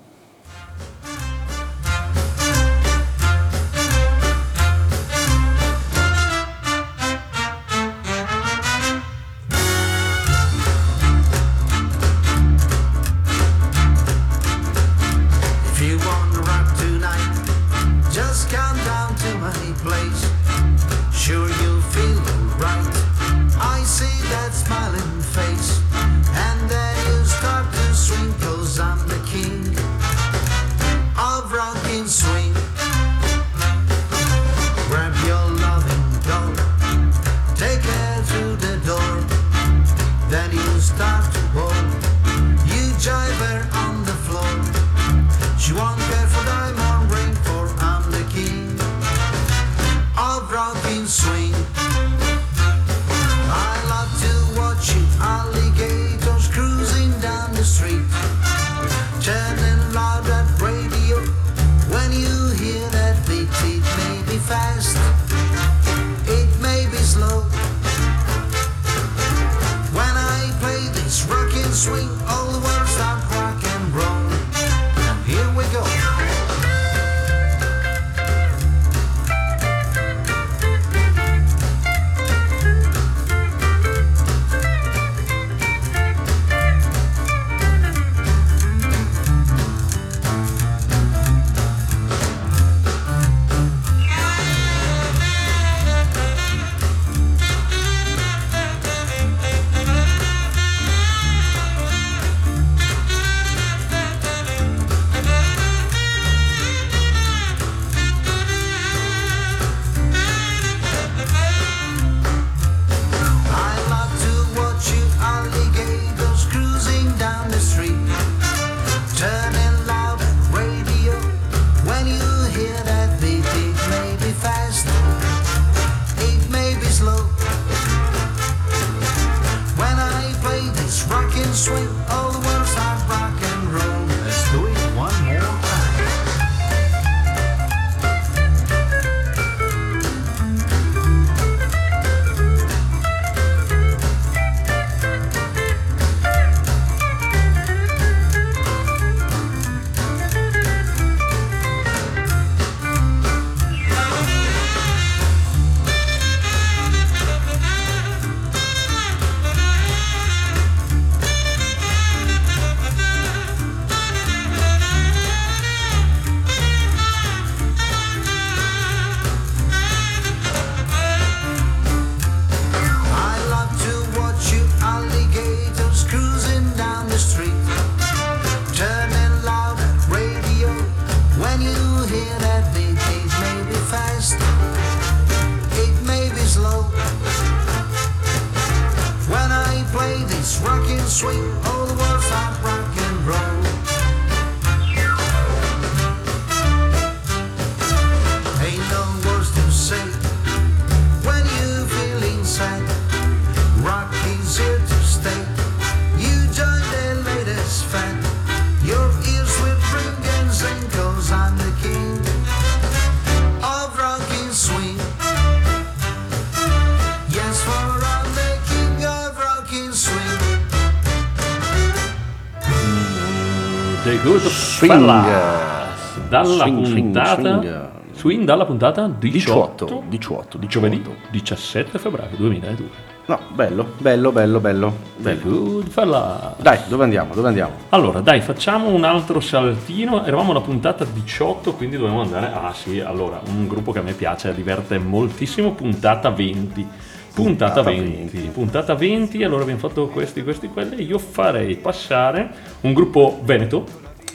fellas. 224.91 226.29
Dalla 226.29 226.65
Swing, 226.65 226.93
puntata 226.93 227.61
swing. 227.61 227.91
swing 228.13 228.45
dalla 228.45 228.65
puntata 228.65 229.07
18, 229.07 229.85
18, 229.85 230.05
18, 230.09 230.59
giovedì 230.67 230.97
18. 230.99 231.17
17 231.31 231.99
febbraio 231.99 232.37
2002. 232.37 233.09
No, 233.27 233.39
bello, 233.53 233.93
bello, 233.99 234.33
bello, 234.33 234.59
bello. 234.59 234.93
bello. 235.19 235.41
Good. 235.43 236.57
Dai, 236.61 236.79
dove 236.89 237.05
andiamo? 237.05 237.33
Dove 237.33 237.47
andiamo? 237.47 237.73
Allora, 237.91 238.19
dai, 238.21 238.41
facciamo 238.41 238.89
un 238.89 239.05
altro 239.05 239.39
saltino. 239.39 240.25
Eravamo 240.25 240.51
alla 240.51 240.61
puntata 240.61 241.05
18, 241.05 241.75
quindi 241.75 241.97
dovevamo 241.97 242.23
andare. 242.23 242.51
Ah, 242.53 242.73
sì, 242.73 242.99
allora, 242.99 243.41
un 243.47 243.69
gruppo 243.69 243.93
che 243.93 244.01
a 244.01 244.03
me 244.03 244.15
piace, 244.15 244.53
diverte 244.53 244.99
moltissimo. 244.99 245.75
Puntata 245.75 246.31
20. 246.31 246.89
Puntata, 247.33 247.83
Puntata 247.83 247.83
20. 247.83 248.37
20. 248.37 248.49
Puntata 248.49 248.95
20. 248.95 249.45
Allora 249.45 249.63
abbiamo 249.63 249.79
fatto 249.79 250.09
questi, 250.09 250.43
questi, 250.43 250.67
quelli. 250.67 251.05
Io 251.05 251.19
farei 251.19 251.77
passare 251.77 252.51
un 252.81 252.93
gruppo 252.93 253.39
veneto, 253.45 253.85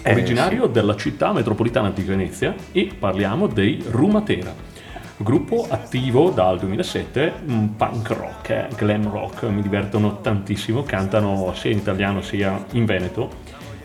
Eh, 0.08 0.12
originario 0.12 0.68
della 0.68 0.96
città 0.96 1.34
metropolitana 1.34 1.90
di 1.90 2.04
Venezia, 2.04 2.54
e 2.72 2.92
parliamo 2.98 3.48
dei 3.48 3.84
Rumatera. 3.90 4.54
Gruppo 5.18 5.66
attivo 5.68 6.30
dal 6.30 6.60
2007, 6.60 7.34
mm, 7.50 7.66
punk 7.76 8.10
rock, 8.10 8.50
eh, 8.52 8.68
glam 8.78 9.10
rock, 9.10 9.46
mi 9.46 9.64
divertono 9.64 10.22
tantissimo, 10.22 10.84
cantano 10.84 11.52
sia 11.56 11.72
in 11.72 11.80
italiano 11.80 12.22
sia 12.22 12.66
in 12.74 12.86
veneto 12.86 13.30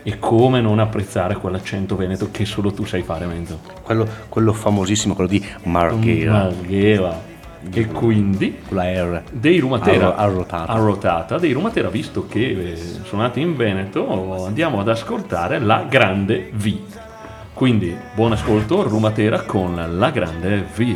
e 0.03 0.19
come 0.19 0.61
non 0.61 0.77
apprezzare 0.77 1.35
quell'accento 1.35 1.95
veneto 1.95 2.29
che 2.29 2.45
solo 2.45 2.71
tu 2.71 2.85
sai 2.85 3.01
fare, 3.01 3.25
Menzo. 3.25 3.59
Quello, 3.81 4.07
quello 4.29 4.53
famosissimo, 4.53 5.15
quello 5.15 5.29
di 5.29 5.43
Marghera. 5.63 6.31
Marghera. 6.33 7.29
E 7.73 7.85
quindi 7.87 8.57
Con 8.67 8.77
la 8.77 8.83
R. 8.91 9.21
dei 9.31 9.59
Rumatera 9.59 10.15
Arro- 10.15 10.33
arrotata. 10.33 10.71
arrotata, 10.71 11.37
dei 11.37 11.51
Rumatera 11.51 11.89
visto 11.89 12.27
che 12.27 12.71
eh, 12.71 12.75
sono 13.03 13.21
nati 13.21 13.39
in 13.41 13.55
Veneto 13.55 14.45
andiamo 14.45 14.79
ad 14.79 14.89
ascoltare 14.89 15.59
la 15.59 15.85
grande 15.87 16.49
V 16.53 16.77
quindi 17.53 17.95
buon 18.15 18.31
ascolto 18.31 18.81
Rumatera 18.87 19.41
con 19.43 19.79
la 19.97 20.09
grande 20.09 20.65
V 20.75 20.95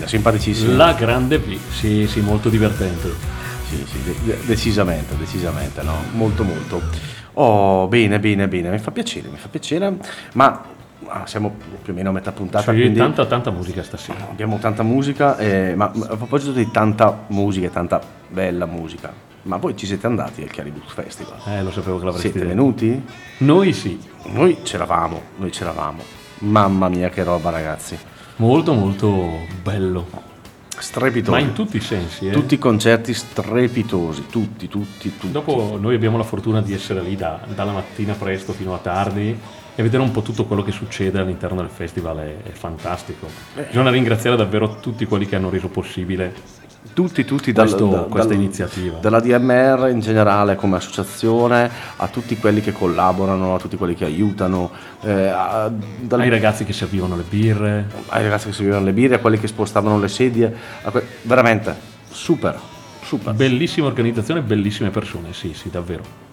Rumatira, 0.00 0.06
simpaticissimo. 0.06 0.76
la 0.76 0.92
grande 0.94 1.38
V 1.38 1.58
sì 1.70 2.06
sì 2.06 2.20
molto 2.20 2.48
divertente 2.48 3.08
Sì, 3.68 3.84
sì, 3.88 4.02
de- 4.02 4.16
de- 4.24 4.38
decisamente, 4.46 5.16
decisamente, 5.16 5.82
no? 5.82 5.94
Molto, 6.14 6.42
molto. 6.42 6.80
Oh, 7.34 7.86
bene, 7.86 8.18
bene, 8.18 8.48
bene, 8.48 8.68
mi 8.70 8.78
fa 8.78 8.90
piacere, 8.90 9.28
mi 9.28 9.36
fa 9.36 9.46
piacere, 9.48 9.96
ma 10.34 10.60
ah, 11.06 11.24
siamo 11.26 11.54
più 11.82 11.92
o 11.92 11.96
meno 11.96 12.08
a 12.08 12.12
metà 12.12 12.32
puntata, 12.32 12.72
Sì, 12.72 12.78
quindi 12.80 12.98
tanta 12.98 13.26
tanta 13.26 13.50
musica 13.52 13.82
stasera 13.84 14.26
abbiamo 14.28 14.58
tanta 14.58 14.82
musica, 14.82 15.36
eh, 15.38 15.74
ma 15.76 15.84
a 15.84 16.16
proposito 16.16 16.50
di 16.50 16.68
tanta 16.72 17.26
musica 17.28 17.66
e 17.68 17.70
tanta 17.70 18.00
bella 18.28 18.66
musica, 18.66 19.12
ma 19.42 19.56
voi 19.56 19.76
ci 19.76 19.86
siete 19.86 20.06
andati 20.08 20.42
al 20.42 20.50
Chiari 20.50 20.70
Blues 20.70 20.92
Festival? 20.92 21.38
eh 21.46 21.62
lo 21.62 21.70
sapevo 21.70 21.98
che 22.00 22.04
l'avresti 22.06 22.30
Siete 22.30 22.44
detto 22.44 22.56
venuti? 22.58 23.04
noi 23.38 23.72
sì 23.72 23.98
Noi 24.32 24.58
c'eravamo, 24.62 25.22
noi 25.36 25.50
c'eravamo. 25.50 26.02
Mamma 26.40 26.88
mia 26.88 27.08
che 27.10 27.22
roba 27.22 27.50
ragazzi, 27.50 27.96
molto 28.40 28.72
molto 28.72 29.46
bello 29.62 30.06
strepitosi. 30.78 31.30
ma 31.30 31.38
in 31.38 31.52
tutti 31.52 31.76
i 31.76 31.80
sensi 31.80 32.28
eh. 32.28 32.32
Tutti 32.32 32.54
i 32.54 32.58
concerti 32.58 33.12
strepitosi, 33.12 34.26
tutti, 34.30 34.66
tutti, 34.66 35.12
tutti. 35.18 35.30
Dopo 35.30 35.76
noi 35.78 35.94
abbiamo 35.94 36.16
la 36.16 36.24
fortuna 36.24 36.62
di 36.62 36.72
essere 36.72 37.02
lì 37.02 37.16
da- 37.16 37.40
dalla 37.54 37.72
mattina 37.72 38.14
presto 38.14 38.52
fino 38.52 38.74
a 38.74 38.78
tardi 38.78 39.38
e 39.74 39.82
vedere 39.82 40.02
un 40.02 40.10
po' 40.10 40.22
tutto 40.22 40.46
quello 40.46 40.62
che 40.62 40.72
succede 40.72 41.20
all'interno 41.20 41.60
del 41.60 41.70
festival 41.70 42.16
è, 42.18 42.36
è 42.42 42.50
fantastico. 42.50 43.28
Bisogna 43.68 43.90
ringraziare 43.90 44.36
davvero 44.36 44.76
tutti 44.80 45.04
quelli 45.04 45.26
che 45.26 45.36
hanno 45.36 45.50
reso 45.50 45.68
possibile 45.68 46.34
tutti, 46.94 47.24
tutti 47.24 47.52
dal- 47.52 47.66
Questo- 47.68 47.86
da- 47.88 47.98
questa 48.00 48.28
dal- 48.28 48.36
iniziativa. 48.38 48.98
Dalla 48.98 49.20
DMR 49.20 49.88
in 49.90 50.00
generale 50.00 50.56
come 50.56 50.76
associazione, 50.76 51.70
a 51.96 52.08
tutti 52.08 52.36
quelli 52.38 52.60
che 52.60 52.72
collaborano, 52.72 53.54
a 53.54 53.58
tutti 53.58 53.76
quelli 53.76 53.94
che 53.94 54.04
aiutano, 54.04 54.70
eh, 55.02 55.26
a- 55.28 55.70
dal- 56.00 56.20
ai 56.20 56.28
ragazzi 56.30 56.64
che 56.64 56.72
servivano 56.72 57.16
le 57.16 57.24
birre. 57.28 57.86
ai 58.08 58.22
ragazzi 58.22 58.46
che 58.48 58.52
servivano 58.54 58.84
le 58.84 58.92
birre, 58.92 59.16
a 59.16 59.18
quelli 59.18 59.38
che 59.38 59.46
spostavano 59.46 59.98
le 59.98 60.08
sedie, 60.08 60.54
que- 60.90 61.06
veramente 61.22 61.74
super, 62.10 62.58
super. 63.02 63.34
Bellissima 63.34 63.86
organizzazione, 63.86 64.40
bellissime 64.40 64.90
persone, 64.90 65.32
sì, 65.32 65.52
sì, 65.54 65.70
davvero. 65.70 66.28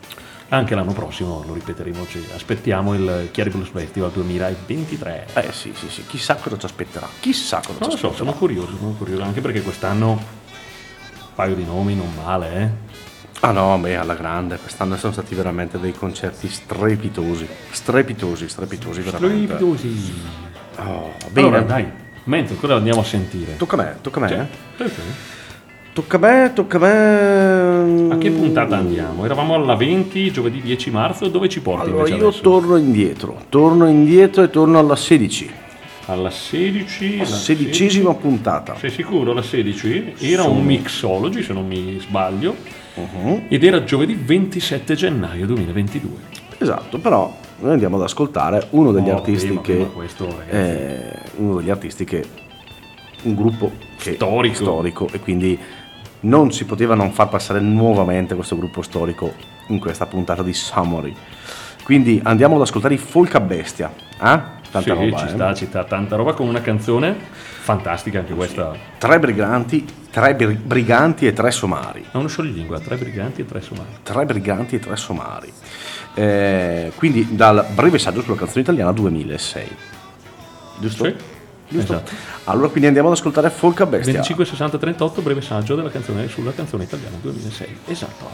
Anche 0.50 0.76
l'anno 0.76 0.94
prossimo 0.94 1.44
lo 1.46 1.54
ripeteremo, 1.54 2.08
ci 2.08 2.26
aspettiamo 2.34 2.94
il 2.96 3.28
Chiari 3.32 3.50
Blues 3.50 3.68
Festival 3.68 4.12
2023. 4.12 5.28
Eh 5.34 5.52
sì, 5.52 5.74
sì, 5.76 5.90
sì, 5.90 6.06
chissà 6.08 6.36
cosa 6.36 6.58
ci 6.58 6.66
aspetterà. 6.66 7.06
Chissà 7.20 7.58
cosa 7.58 7.74
Non 7.80 7.90
ci 7.90 7.96
lo 7.96 7.98
so, 7.98 8.06
aspetterà. 8.08 8.16
sono 8.16 8.32
curioso, 8.34 8.78
sono 8.78 8.92
curioso, 8.98 9.24
anche 9.24 9.42
perché 9.42 9.62
quest'anno 9.62 10.18
paio 11.38 11.54
di 11.54 11.64
nomi 11.64 11.94
non 11.94 12.10
male, 12.26 12.52
eh. 12.56 12.70
Ah 13.42 13.52
no, 13.52 13.78
beh, 13.78 13.96
alla 13.96 14.16
grande, 14.16 14.58
quest'anno 14.58 14.98
sono 14.98 15.14
stati 15.14 15.36
veramente 15.36 15.80
dei 15.80 15.94
concerti 15.94 16.50
strepitosi. 16.50 17.48
Strepitosi, 17.70 18.50
strepitosi, 18.50 19.02
veramente. 19.02 19.54
Strepitosi. 19.56 20.14
Oh, 20.80 21.14
bene, 21.30 21.48
Allora, 21.48 21.62
dai, 21.62 21.86
mentre 22.24 22.56
cosa 22.56 22.74
andiamo 22.76 23.02
a 23.02 23.04
sentire? 23.04 23.56
tocca 23.56 23.76
a 23.76 23.84
me, 23.84 23.98
tocca 24.02 24.20
a 24.20 24.28
me. 24.28 24.50
Eh? 24.78 24.88
sì, 24.88 24.94
sì. 24.96 25.02
Tocca 25.94 26.18
a 26.18 26.20
me, 26.20 26.52
tocca 26.56 26.78
a 26.78 26.80
me. 26.80 28.14
A 28.14 28.18
che 28.18 28.32
puntata 28.32 28.76
andiamo? 28.78 29.24
Eravamo 29.24 29.54
alla 29.54 29.76
20, 29.76 30.32
giovedì 30.32 30.60
10 30.62 30.90
marzo, 30.90 31.28
dove 31.28 31.50
ci 31.50 31.62
porti 31.62 31.90
Allora 31.90 32.08
io 32.10 32.16
adesso? 32.28 32.42
torno 32.42 32.78
indietro, 32.78 33.44
torno 33.50 33.88
indietro 33.88 34.42
e 34.42 34.50
torno 34.50 34.80
alla 34.80 34.96
16, 34.96 35.52
Alla 36.10 36.30
16, 36.30 37.18
la 37.18 37.26
sedicesima 37.26 38.14
puntata. 38.14 38.76
Sei 38.78 38.90
sicuro? 38.90 39.34
La 39.34 39.42
16? 39.42 40.14
Era 40.20 40.44
un 40.44 40.64
mixology, 40.64 41.44
se 41.44 41.52
non 41.52 41.68
mi 41.68 41.98
sbaglio, 42.00 42.56
Mhm. 42.94 43.46
ed 43.50 43.64
era 43.64 43.84
giovedì 43.84 44.14
27 44.16 44.96
gennaio 44.96 45.46
2022. 45.46 46.36
Esatto, 46.60 46.98
però 47.00 47.36
noi 47.60 47.74
andiamo 47.74 47.98
ad 47.98 48.04
ascoltare 48.04 48.68
uno 48.72 48.94
degli 48.94 49.10
Oh, 49.10 49.16
artisti 49.18 49.48
prima, 49.48 49.62
che 49.62 49.74
prima 49.74 49.90
questo, 49.90 50.44
uno 51.36 51.58
degli 51.58 51.70
artisti 51.70 52.06
che 52.06 52.26
un 53.24 53.36
gruppo 53.36 53.72
che 54.00 54.14
Storico. 54.14 54.56
storico 54.56 55.10
e 55.12 55.20
quindi 55.20 55.60
non 56.22 56.54
si 56.54 56.64
poteva 56.66 56.96
non 56.96 57.12
far 57.12 57.28
passare 57.28 57.60
nuovamente 57.60 58.34
questo 58.36 58.56
gruppo 58.58 58.82
storico 58.82 59.34
in 59.68 59.80
questa 59.80 60.06
puntata 60.06 60.42
di 60.42 60.54
Summary. 60.54 61.14
Quindi 61.84 62.20
andiamo 62.24 62.56
ad 62.56 62.62
ascoltare 62.62 62.94
i 62.94 62.98
Folk 62.98 63.36
a 63.36 63.40
Bestia. 63.42 63.94
Eh? 64.22 64.56
Tanta 64.82 64.94
Sì, 65.00 65.06
roba, 65.06 65.18
ci 65.20 65.26
eh? 65.26 65.30
sta, 65.30 65.54
ci 65.54 65.66
sta 65.66 65.84
tanta 65.84 66.16
roba 66.16 66.34
con 66.34 66.48
una 66.48 66.62
canzone 66.62 67.16
fantastica 67.62 68.20
anche 68.20 68.34
questa. 68.34 68.74
Tre 68.98 69.20
briganti, 69.20 69.86
tre 70.12 70.36
bri- 70.36 70.56
briganti 70.56 71.28
e 71.28 71.34
tre 71.34 71.52
somari. 71.52 72.06
È 72.12 72.16
uno 72.18 72.28
scioglilingua, 72.28 72.80
tre 72.80 72.96
briganti 72.98 73.42
e 73.42 73.46
tre 73.46 73.62
somari. 73.62 73.90
Tre 74.04 74.26
briganti 74.26 74.76
e 74.76 74.80
tre 74.80 74.96
somari. 74.96 75.52
Eh, 76.14 76.92
quindi 76.96 77.28
dal 77.36 77.66
breve 77.74 78.00
saggio 78.00 78.22
sulla 78.22 78.36
canzone 78.36 78.62
italiana 78.62 78.92
2006. 78.92 79.68
Giusto? 80.80 81.04
Sì, 81.06 81.16
Giusto? 81.68 81.94
esatto. 81.94 82.12
Allora 82.46 82.68
quindi 82.70 82.88
andiamo 82.88 83.10
ad 83.10 83.16
ascoltare 83.16 83.50
Folk 83.50 83.82
a 83.82 83.86
Bestia. 83.86 84.14
25, 84.14 84.46
60, 84.46 84.78
38, 84.78 85.22
breve 85.22 85.42
saggio 85.42 85.76
della 85.76 85.90
canzone 85.90 86.28
sulla 86.28 86.54
canzone 86.54 86.84
italiana 86.84 87.18
2006. 87.22 87.78
Esatto. 87.88 88.30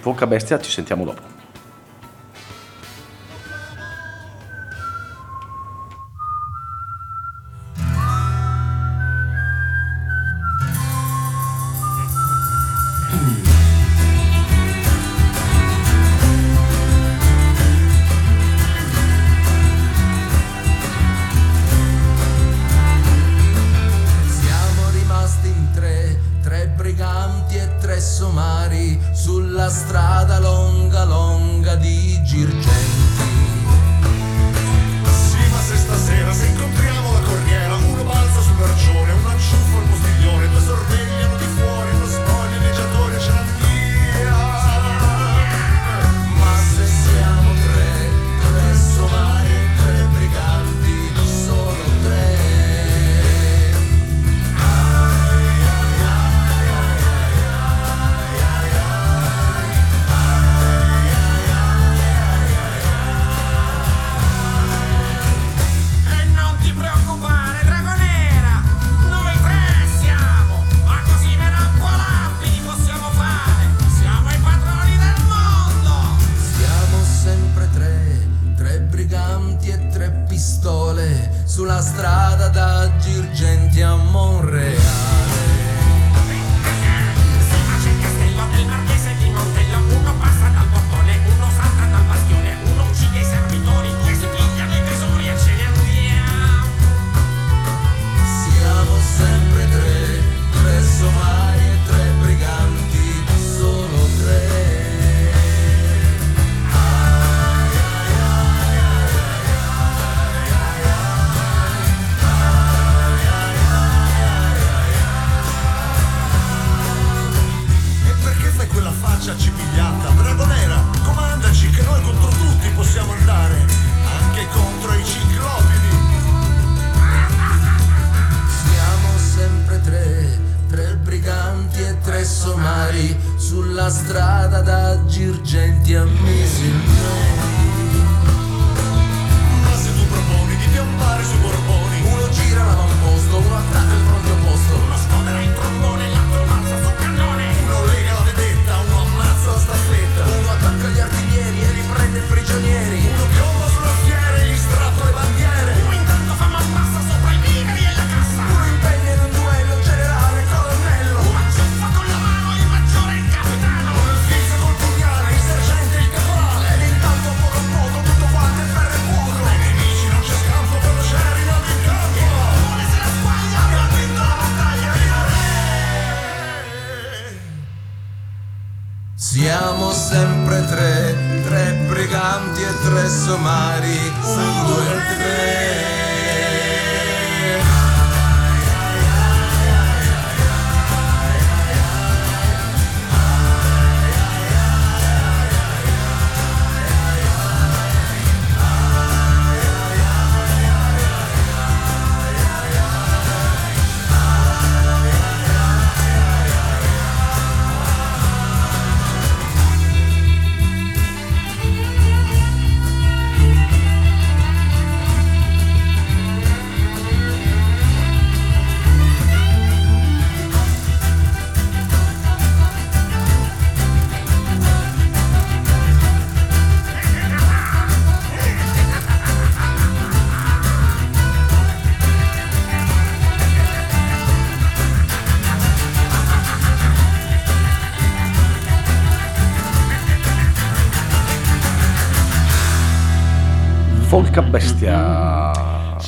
Folk 0.00 0.20
a 0.22 0.26
Bestia, 0.26 0.58
ci 0.60 0.70
sentiamo 0.70 1.04
dopo. 1.04 1.20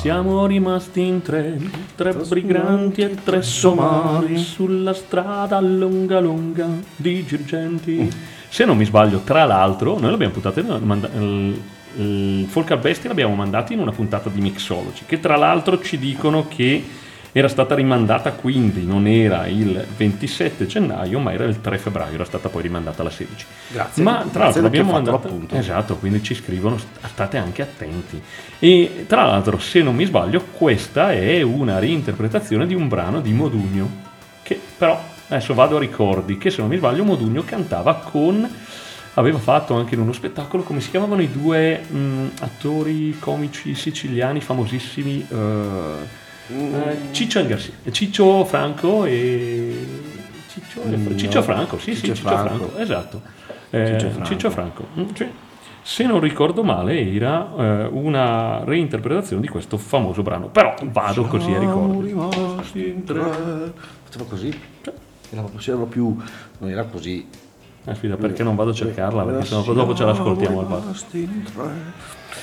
Siamo 0.05 0.45
rimasti 0.45 1.01
in 1.01 1.23
tre, 1.23 1.59
tre 1.95 2.13
briganti 2.13 3.01
e 3.01 3.15
tre 3.23 3.41
somari 3.41 4.37
sulla 4.37 4.93
strada 4.93 5.59
lunga 5.59 6.19
lunga 6.19 6.67
di 6.95 7.25
Girgenti. 7.25 8.07
Se 8.47 8.65
non 8.65 8.77
mi 8.77 8.85
sbaglio, 8.85 9.21
tra 9.23 9.45
l'altro, 9.45 9.97
noi 9.97 10.11
l'abbiamo 10.11 10.31
puntata 10.33 10.59
il, 10.59 11.59
il 11.95 12.45
Folk 12.47 12.77
Bestia 12.77 13.09
l'abbiamo 13.09 13.33
mandato 13.33 13.73
in 13.73 13.79
una 13.79 13.91
puntata 13.91 14.29
di 14.29 14.41
Mixology, 14.41 15.05
che 15.07 15.19
tra 15.19 15.37
l'altro 15.37 15.81
ci 15.81 15.97
dicono 15.97 16.47
che 16.47 16.83
era 17.37 17.49
stata 17.49 17.75
rimandata 17.75 18.31
quindi 18.31 18.85
non 18.85 19.07
era 19.07 19.45
il 19.47 19.85
27 19.97 20.67
gennaio 20.67 21.19
ma 21.19 21.33
era 21.33 21.43
il 21.43 21.59
3 21.59 21.77
febbraio 21.79 22.13
era 22.13 22.23
stata 22.23 22.47
poi 22.47 22.61
rimandata 22.61 23.01
alla 23.01 23.09
16 23.09 23.45
Grazie. 23.73 24.03
ma 24.03 24.25
tra 24.31 24.45
l'altro 24.45 24.61
l'abbiamo 24.61 24.93
mandata 24.93 25.27
l'appunto. 25.27 25.55
esatto 25.55 25.97
quindi 25.97 26.23
ci 26.23 26.33
scrivono 26.33 26.77
st- 26.77 27.05
state 27.05 27.35
anche 27.35 27.61
attenti 27.61 28.21
e 28.57 29.03
tra 29.05 29.25
l'altro 29.25 29.59
se 29.59 29.81
non 29.81 29.95
mi 29.95 30.05
sbaglio 30.05 30.45
questa 30.49 31.11
è 31.11 31.41
una 31.41 31.77
reinterpretazione 31.77 32.65
di 32.65 32.73
un 32.73 32.87
brano 32.87 33.19
di 33.19 33.33
Modugno 33.33 33.89
che 34.41 34.57
però 34.77 34.97
adesso 35.27 35.53
vado 35.53 35.75
a 35.75 35.79
ricordi 35.79 36.37
che 36.37 36.49
se 36.49 36.61
non 36.61 36.69
mi 36.69 36.77
sbaglio 36.77 37.03
Modugno 37.03 37.43
cantava 37.43 37.95
con 37.95 38.49
aveva 39.15 39.39
fatto 39.39 39.73
anche 39.73 39.95
in 39.95 39.99
uno 39.99 40.13
spettacolo 40.13 40.63
come 40.63 40.79
si 40.79 40.89
chiamavano 40.89 41.21
i 41.21 41.29
due 41.29 41.79
mh, 41.79 42.29
attori 42.39 43.17
comici 43.19 43.75
siciliani 43.75 44.39
famosissimi 44.39 45.27
eh, 45.29 46.23
eh, 46.47 46.97
Ciccio, 47.11 47.39
e 47.39 47.47
Garcia- 47.47 47.73
Ciccio 47.91 48.45
Franco 48.45 49.05
e 49.05 49.77
Ciccio, 50.49 50.81
Mm, 50.85 51.17
Ciccio 51.17 51.37
no. 51.39 51.43
Franco 51.43 51.77
sì 51.79 51.95
Ciccio 51.95 52.15
sì 52.15 52.21
Ciccio 52.21 52.27
Franco. 52.37 52.55
Franco, 52.57 52.77
esatto 52.77 53.21
Eh, 53.71 53.85
Ciccio 53.87 54.09
Franco. 54.09 54.25
Ciccio 54.29 54.49
Franco 54.51 54.87
Mm, 54.99 55.03
sì. 55.13 55.27
se 55.81 56.05
non 56.05 56.19
ricordo 56.19 56.63
male 56.63 57.11
era 57.13 57.51
eh, 57.57 57.85
una 57.91 58.63
reinterpretazione 58.63 59.41
di 59.41 59.47
questo 59.47 59.77
famoso 59.77 60.21
brano 60.21 60.47
però 60.47 60.73
vado 60.91 61.23
così 61.25 61.51
a 61.53 61.59
Siamo 61.59 61.91
ricordi 62.01 62.07
rimasti 62.07 62.87
in 62.87 63.03
tre. 63.03 63.21
Faceva 64.03 64.25
così? 64.29 64.59
Era, 65.31 65.41
più. 65.85 66.15
Non 66.59 66.69
era 66.69 66.83
così. 66.85 67.27
Aspetta, 67.87 68.15
perché 68.15 68.41
non 68.43 68.55
vado 68.55 68.69
a 68.69 68.73
cercarla 68.73 69.23
perché 69.23 69.45
sennò 69.45 69.61
Siamo 69.63 69.77
dopo 69.77 69.93
ce 69.95 70.05
l'ascoltiamo 70.05 70.59
al 70.59 70.65
bar 70.65 70.83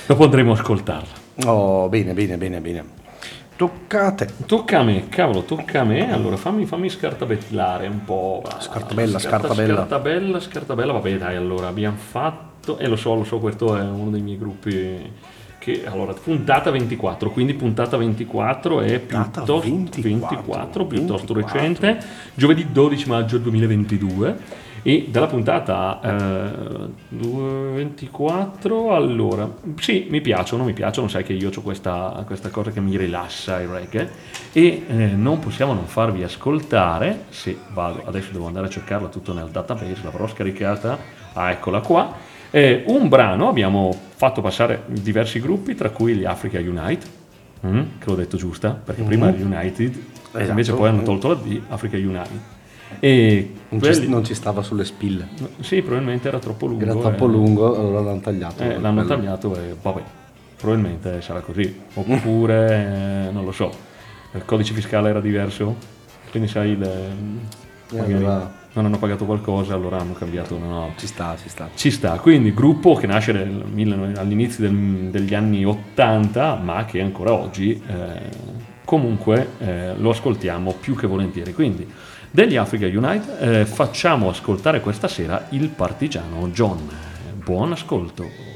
dopo 0.07 0.23
andremo 0.23 0.51
a 0.51 0.53
ascoltarla 0.53 1.21
Oh, 1.45 1.89
bene, 1.89 2.13
bene, 2.13 2.37
bene, 2.37 2.59
bene. 2.61 2.85
Tocca 3.55 4.07
a 4.07 4.11
te. 4.13 4.27
Tocca 4.45 4.79
a 4.79 4.83
me, 4.83 5.07
cavolo, 5.09 5.43
tocca 5.43 5.81
a 5.81 5.83
me. 5.83 6.11
Allora 6.11 6.37
fammi, 6.37 6.65
fammi 6.65 6.89
scartabellare 6.89 7.87
un 7.87 8.03
po'. 8.03 8.41
va. 8.43 8.59
Scartabella, 8.59 9.19
Scarta- 9.19 9.37
scartabella. 9.47 9.75
Scartabella, 9.75 10.39
scartabella. 10.39 10.91
Vabbè, 10.93 11.17
dai, 11.17 11.35
allora 11.35 11.67
abbiamo 11.67 11.97
fatto. 11.97 12.77
E 12.77 12.87
lo 12.87 12.95
so, 12.95 13.13
lo 13.13 13.23
so, 13.23 13.39
questo 13.39 13.75
è 13.77 13.81
uno 13.81 14.09
dei 14.09 14.21
miei 14.21 14.37
gruppi. 14.37 15.11
Che 15.59 15.85
allora, 15.85 16.11
puntata 16.13 16.71
24, 16.71 17.29
quindi 17.31 17.53
puntata 17.53 17.95
24 17.95 18.81
è 18.81 18.99
piuttosto 18.99 19.59
24, 19.61 20.35
24, 20.35 20.85
piuttosto 20.85 21.33
24. 21.33 21.53
recente, 21.59 22.05
giovedì 22.33 22.67
12 22.69 23.07
maggio 23.07 23.37
2022. 23.37 24.37
E 24.85 25.07
dalla 25.09 25.27
puntata 25.27 26.01
eh, 26.03 26.89
24, 27.09 28.93
allora, 28.93 29.49
sì, 29.79 30.07
mi 30.09 30.19
piacciono, 30.19 30.65
mi 30.65 30.73
piacciono, 30.73 31.07
sai 31.07 31.23
che 31.23 31.31
io 31.31 31.49
ho 31.55 31.61
questa, 31.61 32.21
questa 32.25 32.49
cosa 32.49 32.71
che 32.71 32.81
mi 32.81 32.97
rilassa 32.97 33.61
il 33.61 33.69
reggae 33.69 34.09
e 34.51 34.83
eh, 34.85 34.93
non 34.93 35.39
possiamo 35.39 35.73
non 35.73 35.85
farvi 35.85 36.23
ascoltare, 36.23 37.25
se 37.29 37.57
vado, 37.71 38.01
adesso 38.05 38.33
devo 38.33 38.47
andare 38.47 38.67
a 38.67 38.69
cercarla 38.69 39.07
tutto 39.07 39.31
nel 39.31 39.47
database, 39.47 40.01
l'avrò 40.03 40.27
scaricata, 40.27 40.97
ah 41.31 41.51
eccola 41.51 41.79
qua, 41.79 42.13
eh, 42.51 42.83
un 42.87 43.07
brano, 43.07 43.47
abbiamo 43.47 43.97
fatto 44.15 44.41
passare 44.41 44.83
diversi 44.87 45.39
gruppi, 45.39 45.75
tra 45.75 45.91
cui 45.91 46.15
gli 46.15 46.25
Africa 46.25 46.59
Unite, 46.59 47.05
mm, 47.65 47.81
che 47.99 48.05
l'ho 48.05 48.15
detto 48.15 48.35
giusta, 48.35 48.71
perché 48.71 49.01
prima 49.03 49.29
era 49.33 49.37
United, 49.41 49.97
Esatto. 50.33 50.49
invece 50.49 50.73
poi 50.73 50.89
hanno 50.89 51.03
tolto 51.03 51.29
la 51.29 51.35
D, 51.35 51.61
Africa 51.69 51.95
Unite. 51.95 52.52
E 52.99 53.51
Non 53.69 53.81
ci, 53.81 53.89
quelli- 53.89 54.07
non 54.09 54.23
ci 54.23 54.33
stava 54.33 54.61
sulle 54.61 54.85
spille. 54.85 55.27
sì, 55.61 55.81
probabilmente 55.81 56.27
era 56.27 56.39
troppo 56.39 56.65
lungo. 56.67 56.83
Era 56.83 56.95
troppo 56.95 57.25
eh. 57.25 57.29
lungo, 57.29 57.75
allora 57.77 58.01
l'hanno 58.01 58.19
tagliato. 58.21 58.63
Eh, 58.63 58.79
l'hanno 58.79 59.01
Quello. 59.03 59.15
tagliato 59.21 59.55
e 59.55 59.75
vabbè, 59.81 60.01
probabilmente 60.57 61.21
sarà 61.21 61.39
così. 61.41 61.81
Oppure, 61.93 63.27
eh, 63.27 63.31
non 63.31 63.43
lo 63.45 63.51
so, 63.51 63.71
il 64.33 64.43
codice 64.45 64.73
fiscale 64.73 65.09
era 65.09 65.19
diverso, 65.19 65.75
quindi 66.31 66.49
sai, 66.49 66.71
il, 66.71 66.89
magari 67.91 68.13
allora- 68.13 68.61
non 68.75 68.85
hanno 68.85 68.97
pagato 68.97 69.25
qualcosa, 69.25 69.75
allora 69.75 69.99
hanno 69.99 70.13
cambiato. 70.13 70.57
No, 70.57 70.65
no. 70.67 70.93
Ci 70.97 71.05
sta, 71.05 71.35
ci 71.39 71.47
sta. 71.47 71.69
Ci 71.75 71.91
sta, 71.91 72.17
quindi 72.17 72.53
gruppo 72.55 72.95
che 72.95 73.05
nasce 73.05 73.31
19 73.71 74.13
all'inizio 74.19 74.63
del- 74.67 75.09
degli 75.11 75.35
anni 75.35 75.63
80, 75.63 76.55
ma 76.55 76.83
che 76.85 76.99
ancora 76.99 77.33
oggi 77.33 77.73
eh, 77.85 78.61
comunque 78.83 79.47
eh, 79.59 79.93
lo 79.97 80.09
ascoltiamo 80.09 80.73
più 80.79 80.95
che 80.95 81.05
volentieri. 81.05 81.53
Quindi 81.53 81.87
degli 82.33 82.55
Africa 82.55 82.87
Unite 82.87 83.59
eh, 83.59 83.65
facciamo 83.65 84.27
ascoltare 84.27 84.81
questa 84.81 85.07
sera 85.07 85.45
il 85.49 85.69
partigiano 85.69 86.47
John. 86.47 86.89
Buon 87.35 87.73
ascolto. 87.73 88.52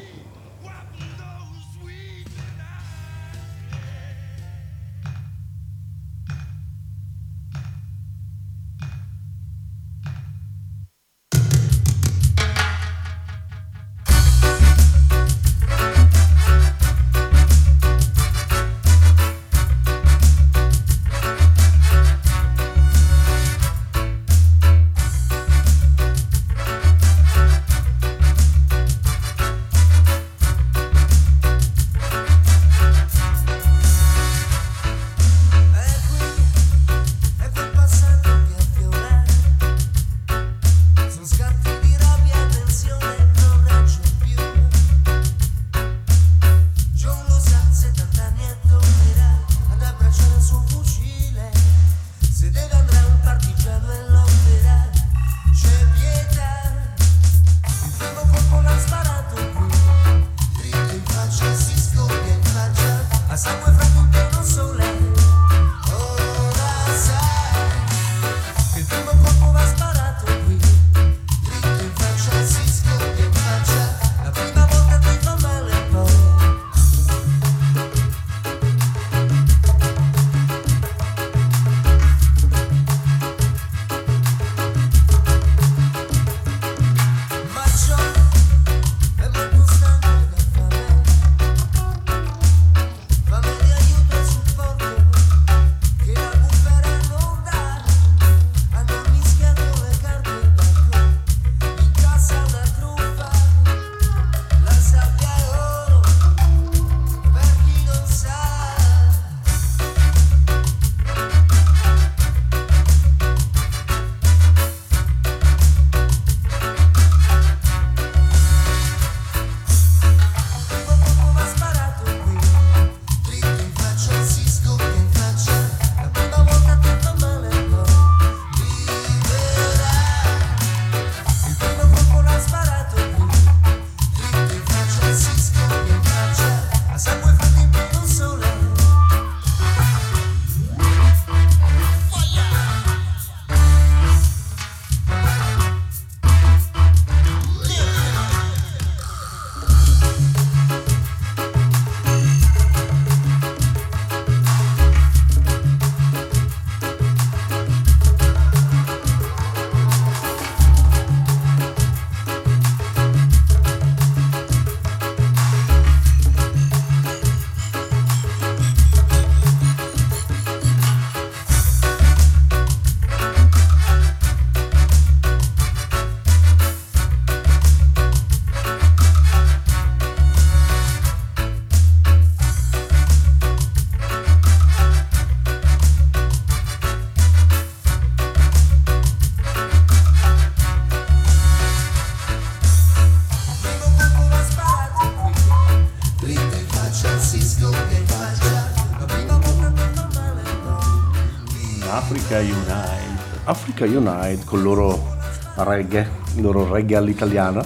Africa 203.77 203.85
Unite 203.85 204.43
con 204.43 204.57
il 204.59 204.63
loro 204.65 205.15
reggae, 205.57 206.09
il 206.35 206.41
loro 206.41 206.71
reggae 206.71 206.97
all'italiana. 206.97 207.63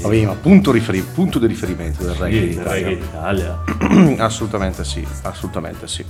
Vabbè, 0.00 0.24
ma 0.24 0.34
punto, 0.34 0.70
riferi- 0.70 1.02
punto 1.02 1.38
di 1.40 1.46
riferimento 1.46 2.04
del 2.04 2.14
reggae. 2.14 2.52
Sì, 2.52 2.58
reggae 2.62 2.96
d'Italia. 2.98 3.62
assolutamente 4.24 4.84
sì, 4.84 5.04
assolutamente 5.22 5.88
sì. 5.88 6.04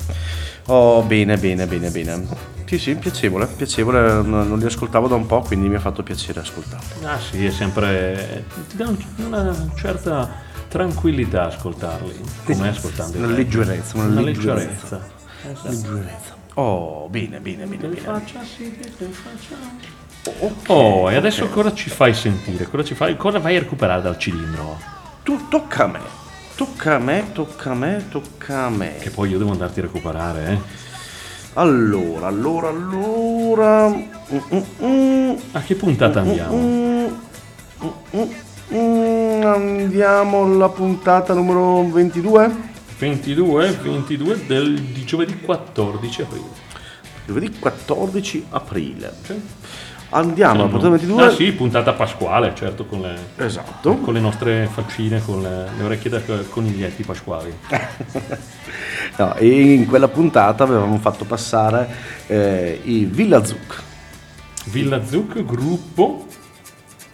Oh, 0.66 1.02
bene, 1.02 1.36
bene, 1.38 1.66
bene, 1.66 1.90
bene. 1.90 2.26
Sì, 2.66 2.78
sì, 2.78 2.94
piacevole, 2.94 3.46
piacevole, 3.46 4.22
non 4.22 4.58
li 4.58 4.64
ascoltavo 4.66 5.08
da 5.08 5.14
un 5.14 5.26
po', 5.26 5.40
quindi 5.40 5.68
mi 5.68 5.74
ha 5.76 5.80
fatto 5.80 6.02
piacere 6.02 6.40
ascoltarli. 6.40 7.04
Ah 7.04 7.18
sì, 7.18 7.44
è 7.44 7.50
sempre... 7.50 8.44
ti 8.68 8.76
dà 8.76 8.88
un- 8.88 8.96
una 9.26 9.54
certa 9.76 10.30
tranquillità 10.68 11.46
ascoltarli, 11.46 12.18
come 12.44 12.68
ascoltando 12.68 13.18
Una 13.18 13.26
leggerezza, 13.28 13.96
una 13.96 14.06
Una 14.06 14.20
leggerezza. 14.22 15.00
leggerezza. 15.42 15.68
Leggerezza. 15.68 16.40
Oh, 16.54 17.08
bene, 17.08 17.38
bene, 17.40 17.64
bene, 17.64 17.88
bene. 17.88 17.96
faccia 17.96 18.40
sì, 18.42 18.76
faccia. 19.10 19.56
Oh, 20.66 21.10
e 21.10 21.16
adesso 21.16 21.48
cosa 21.48 21.72
ci 21.72 21.88
fai 21.88 22.14
sentire? 22.14 22.68
Cosa, 22.68 22.84
ci 22.84 22.94
fai, 22.94 23.16
cosa 23.16 23.38
vai 23.38 23.56
a 23.56 23.60
recuperare 23.60 24.02
dal 24.02 24.18
cilindro? 24.18 24.78
Tu 25.22 25.48
tocca 25.48 25.84
a 25.84 25.86
me. 25.86 26.00
Tocca 26.54 26.96
a 26.96 26.98
me, 26.98 27.30
tocca 27.32 27.70
a 27.70 27.74
me, 27.74 28.04
tocca 28.10 28.64
a 28.66 28.70
me. 28.70 28.96
Che 29.00 29.10
poi 29.10 29.30
io 29.30 29.38
devo 29.38 29.52
andarti 29.52 29.80
a 29.80 29.82
recuperare, 29.82 30.46
eh? 30.50 30.58
Allora, 31.54 32.26
allora, 32.26 32.68
allora. 32.68 33.88
Mm, 33.88 34.38
mm, 34.52 34.62
mm, 34.84 35.34
A 35.52 35.60
che 35.62 35.74
puntata 35.74 36.20
andiamo? 36.20 36.54
mm, 36.54 37.06
mm, 37.82 37.90
mm, 38.16 38.76
mm, 38.76 39.42
Andiamo 39.44 40.44
alla 40.44 40.68
puntata 40.68 41.34
numero 41.34 41.82
22. 41.90 42.70
22, 43.02 43.70
22 43.82 44.46
del 44.46 44.80
di 44.80 45.04
giovedì 45.04 45.40
14 45.40 46.22
aprile. 46.22 46.44
Giovedì 47.26 47.58
14 47.58 48.46
aprile. 48.50 49.12
Andiamo 50.10 50.62
alla 50.62 50.70
puntata 50.70 50.86
Ah 50.86 50.98
22. 50.98 51.30
sì, 51.34 51.50
puntata 51.50 51.94
pasquale, 51.94 52.54
certo, 52.54 52.84
con 52.84 53.00
le, 53.00 53.16
Esatto. 53.44 53.96
con 53.96 54.14
le 54.14 54.20
nostre 54.20 54.68
faccine, 54.70 55.20
con 55.20 55.42
le, 55.42 55.70
le 55.76 55.82
orecchie 55.82 56.10
da 56.10 56.20
coniglietti 56.48 57.02
pasquali. 57.02 57.52
No, 59.14 59.34
e 59.34 59.74
in 59.74 59.86
quella 59.86 60.08
puntata 60.08 60.64
avevamo 60.64 60.96
fatto 60.98 61.24
passare 61.24 61.86
eh, 62.28 62.80
i 62.84 63.04
Villa 63.04 63.44
Zuc. 63.44 63.82
Villa 64.66 65.04
Zuc, 65.04 65.44
gruppo, 65.44 66.26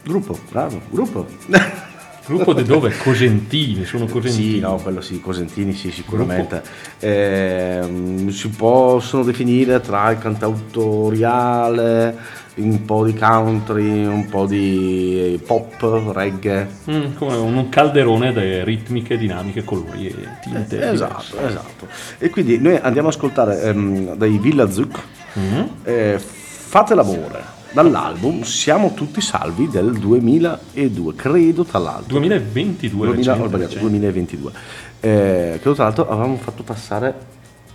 Gruppo, 0.04 0.38
bravo, 0.50 0.80
gruppo. 0.90 1.26
gruppo 2.28 2.52
di 2.52 2.62
dove? 2.62 2.92
Cosentini, 3.02 3.84
sono 3.84 4.06
cosentini. 4.06 4.52
Sì, 4.54 4.60
no, 4.60 4.76
quello 4.76 5.00
sì, 5.00 5.20
Cosentini 5.20 5.72
sì, 5.72 5.90
sicuramente. 5.90 6.62
Ehm, 7.00 8.28
si 8.28 8.48
possono 8.50 9.24
definire 9.24 9.80
tra 9.80 10.10
il 10.10 10.18
cantautoriale, 10.18 12.16
un 12.56 12.84
po' 12.84 13.04
di 13.04 13.14
country, 13.14 14.04
un 14.04 14.26
po' 14.28 14.46
di 14.46 15.40
pop, 15.46 16.10
reggae. 16.12 16.68
Mm, 16.90 17.14
come 17.16 17.36
un 17.36 17.68
calderone 17.68 18.32
di 18.32 18.64
ritmiche, 18.64 19.16
dinamiche, 19.16 19.64
colori 19.64 20.08
e 20.08 20.14
tinte. 20.42 20.90
Esatto, 20.90 21.38
esatto. 21.46 21.86
E 22.18 22.30
quindi 22.30 22.58
noi 22.58 22.76
andiamo 22.80 23.08
ad 23.08 23.14
ascoltare 23.14 23.62
ehm, 23.62 24.14
dai 24.16 24.38
Villa 24.38 24.70
Zuc, 24.70 24.98
Mm. 25.38 25.60
eh, 25.84 26.18
Fate 26.18 26.94
l'amore, 26.94 27.42
dall'album 27.72 28.42
Siamo 28.42 28.94
tutti 28.94 29.20
salvi 29.20 29.68
del 29.68 29.92
2002, 29.98 31.14
credo 31.14 31.64
tra 31.64 31.78
l'altro. 31.78 32.18
2022 32.18 33.06
2000, 33.06 33.08
ho 33.08 33.34
recente, 33.34 33.48
sbagliato, 33.48 33.56
recente. 33.74 33.80
2022. 33.80 34.52
Eh, 35.00 35.58
credo 35.60 35.74
tra 35.74 35.84
l'altro 35.84 36.08
avevamo 36.08 36.36
fatto 36.36 36.62
passare 36.62 37.14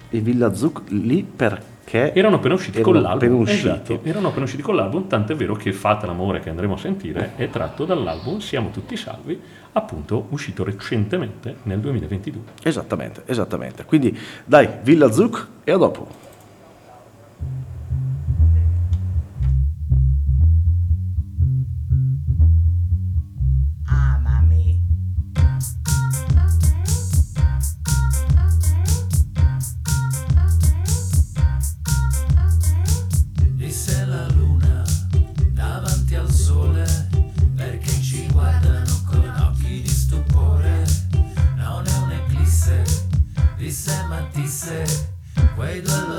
i 0.09 0.19
Villa 0.19 0.53
Zuc 0.53 0.81
lì 0.89 1.23
perché 1.23 1.71
Erano 2.13 2.37
appena 2.37 2.55
usciti 2.55 2.79
erano 2.79 2.93
con 2.93 3.01
l'album. 3.01 3.17
appena 3.17 3.35
usciti. 3.35 3.67
Esatto, 3.67 3.99
erano 4.03 4.27
appena 4.29 4.45
usciti 4.45 4.61
con 4.63 4.75
l'album, 4.75 5.07
tant'è 5.07 5.35
vero 5.35 5.53
che 5.55 5.71
Fate 5.73 6.05
l'amore 6.07 6.39
che 6.39 6.49
andremo 6.49 6.73
a 6.73 6.77
sentire 6.77 7.33
è 7.35 7.49
tratto 7.49 7.85
dall'album 7.85 8.39
Siamo 8.39 8.69
tutti 8.71 8.95
salvi, 8.97 9.39
appunto 9.73 10.25
uscito 10.29 10.63
recentemente 10.63 11.57
nel 11.63 11.79
2022. 11.79 12.41
Esattamente, 12.63 13.23
esattamente. 13.25 13.85
Quindi 13.85 14.17
dai, 14.45 14.67
Villa 14.81 15.11
Zuc 15.11 15.47
e 15.63 15.71
a 15.71 15.77
dopo. 15.77 16.22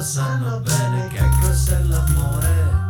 Sanno 0.04 0.60
bene 0.60 1.08
che 1.08 1.26
cos'è 1.40 1.82
l'amore. 1.84 2.83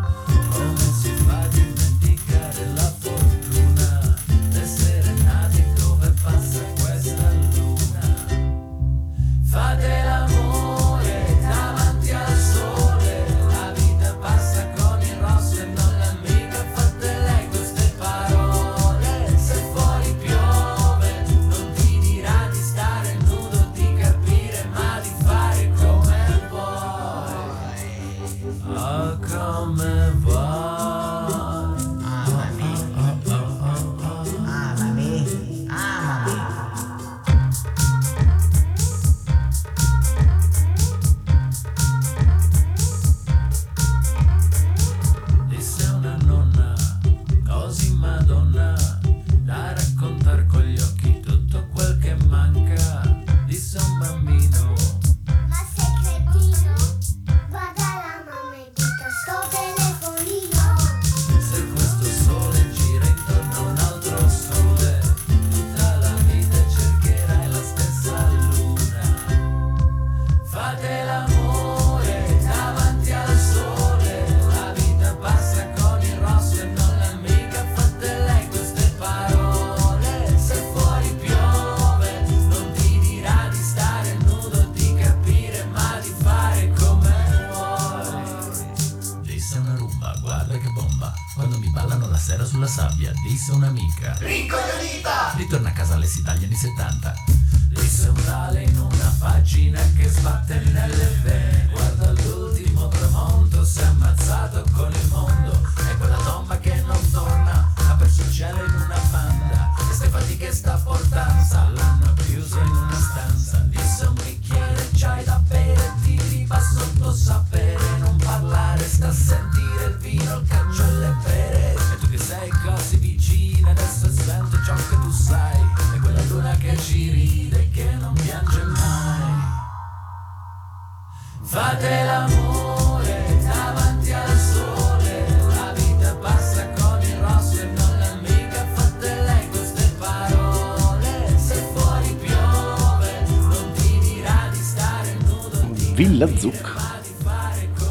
Villa 146.51 146.63
Zuc. 146.63 147.03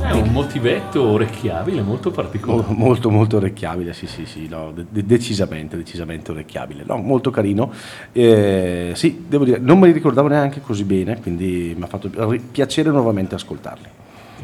È 0.03 0.11
un 0.11 0.29
motivetto 0.31 1.01
orecchiabile 1.01 1.81
molto 1.81 2.11
particolare. 2.11 2.63
Mo- 2.67 2.73
Molto 2.85 3.09
molto 3.09 3.37
orecchiabile, 3.37 3.93
sì 3.93 4.05
sì 4.05 4.25
sì, 4.25 4.47
no, 4.49 4.71
de- 4.73 4.85
de- 4.89 5.05
decisamente, 5.05 5.77
decisamente 5.77 6.31
orecchiabile, 6.31 6.83
no, 6.85 6.97
molto 6.97 7.31
carino. 7.31 7.71
Eh, 8.11 8.91
sì, 8.95 9.23
devo 9.27 9.45
dire, 9.45 9.59
non 9.59 9.79
me 9.79 9.87
li 9.87 9.93
ricordavo 9.93 10.27
neanche 10.27 10.59
così 10.61 10.83
bene, 10.83 11.19
quindi 11.21 11.73
mi 11.77 11.83
ha 11.83 11.87
fatto 11.87 12.09
pi- 12.09 12.39
piacere 12.39 12.89
nuovamente 12.89 13.35
ascoltarli. 13.35 13.87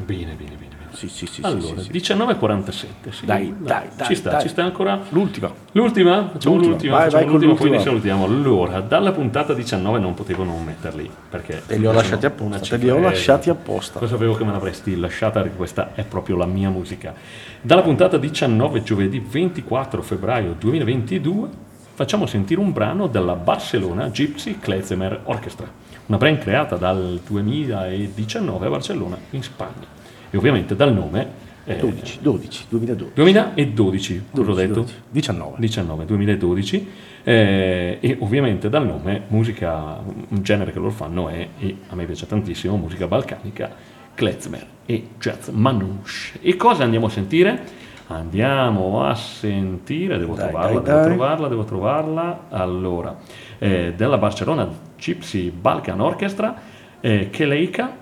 Bene, 0.05 0.33
bene, 0.37 0.55
bene. 0.57 0.77
Sì, 0.91 1.07
sì, 1.07 1.25
sì, 1.27 1.41
Allora, 1.43 1.59
sì, 1.61 1.83
sì. 1.83 1.89
1947. 1.91 3.11
Sì, 3.11 3.25
Dai, 3.25 3.53
dai, 3.57 3.87
dai, 3.95 4.07
Ci 4.07 4.15
sta, 4.15 4.31
dai. 4.31 4.41
ci 4.41 4.47
sta 4.49 4.63
ancora. 4.63 4.99
L'ultima. 5.09 5.51
L'ultima? 5.73 6.29
Facciamo 6.31 6.55
L'ultima. 6.55 6.71
l'ultima, 6.73 6.95
Vai, 6.95 7.03
facciamo 7.05 7.23
vai 7.23 7.31
l'ultima, 7.31 7.53
poi 7.53 7.61
l'ultima. 7.69 7.83
salutiamo. 7.83 8.25
Allora, 8.25 8.79
dalla 8.81 9.11
puntata 9.11 9.53
19 9.53 9.99
non 9.99 10.13
potevo 10.13 10.43
non 10.43 10.63
metterli 10.63 11.09
perché 11.29 11.61
Te 11.65 11.77
li 11.77 11.85
ho 11.85 11.91
lasciati 11.91 12.25
apposta, 12.25 12.59
te 12.59 12.77
li 12.77 12.89
ho 12.89 12.95
cifra- 12.95 13.09
lasciati 13.09 13.49
apposta. 13.49 13.99
Lo 13.99 14.07
sapevo 14.07 14.33
che 14.35 14.43
me 14.43 14.51
l'avresti 14.51 14.97
lasciata 14.97 15.41
perché 15.41 15.55
questa 15.57 15.91
è 15.93 16.03
proprio 16.03 16.35
la 16.35 16.45
mia 16.45 16.69
musica. 16.69 17.13
Dalla 17.61 17.81
puntata 17.81 18.17
19, 18.17 18.83
giovedì 18.83 19.19
24 19.19 20.01
febbraio 20.01 20.55
2022, 20.57 21.47
facciamo 21.93 22.25
sentire 22.25 22.59
un 22.61 22.71
brano 22.71 23.07
della 23.07 23.35
Barcellona 23.35 24.07
Gypsy 24.09 24.57
Klezmer 24.59 25.21
Orchestra, 25.25 25.67
una 26.07 26.17
band 26.17 26.39
creata 26.39 26.75
dal 26.77 27.19
2019 27.25 28.65
a 28.65 28.69
Barcellona, 28.69 29.17
in 29.31 29.43
Spagna. 29.43 29.97
E 30.31 30.37
ovviamente 30.37 30.75
dal 30.75 30.93
nome... 30.93 31.47
eh, 31.65 31.77
12, 31.77 32.19
12, 32.21 32.65
2012. 32.69 33.13
2012, 33.15 34.23
cosa 34.33 34.51
ho 34.51 34.53
detto? 34.55 34.73
12, 34.81 34.93
19. 35.09 35.55
19, 35.59 36.05
2012 36.05 36.87
eh, 37.23 37.97
e 37.99 38.17
ovviamente 38.19 38.69
dal 38.69 38.85
nome 38.85 39.23
musica, 39.27 39.99
un 40.29 40.41
genere 40.41 40.71
che 40.71 40.79
loro 40.79 40.91
fanno 40.91 41.29
è, 41.29 41.47
e 41.59 41.77
a 41.89 41.95
me 41.95 42.05
piace 42.05 42.25
tantissimo, 42.25 42.75
musica 42.77 43.07
balcanica, 43.07 43.69
klezmer 44.15 44.65
e 44.85 45.09
jazz 45.19 45.49
manouche. 45.49 46.39
E 46.41 46.55
cosa 46.55 46.83
andiamo 46.83 47.07
a 47.07 47.09
sentire? 47.09 47.87
Andiamo 48.07 49.03
a 49.05 49.13
sentire, 49.13 50.17
devo 50.17 50.33
Dai, 50.33 50.47
trovarla, 50.49 50.79
dai, 50.79 50.83
devo 50.83 50.97
dai. 50.97 51.05
trovarla, 51.07 51.47
devo 51.47 51.63
trovarla. 51.63 52.45
Allora, 52.49 53.15
eh, 53.59 53.93
della 53.95 54.17
Barcellona 54.17 54.67
Gypsy 54.97 55.51
Balkan 55.51 55.99
Orchestra, 55.99 56.55
eh, 56.99 57.29
Keleika 57.29 57.95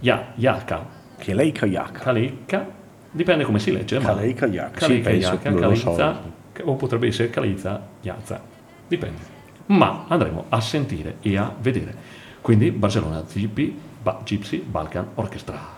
Ya- 0.00 0.32
Yaka, 0.34 0.86
Che 1.24 1.32
lei 1.32 1.52
kayak. 1.52 1.92
Kaleika, 2.02 2.66
dipende 3.10 3.44
come 3.44 3.58
si 3.58 3.72
legge, 3.72 3.98
Kalei 3.98 4.34
kayak, 4.34 4.78
lo 5.54 5.74
so. 5.74 5.94
Kaleitza, 5.94 6.22
o 6.64 6.74
potrebbe 6.74 7.06
essere 7.06 7.30
Kaleitza 7.30 7.80
Yazza, 8.02 8.42
dipende. 8.86 9.22
Ma 9.68 10.04
andremo 10.06 10.44
a 10.50 10.60
sentire 10.60 11.16
e 11.22 11.38
a 11.38 11.50
vedere. 11.58 11.94
Quindi 12.42 12.70
Barcellona 12.72 13.22
Gypsy, 13.26 13.74
Ba- 14.02 14.20
Gypsy 14.22 14.58
Balkan 14.58 15.12
Orchestra. 15.14 15.73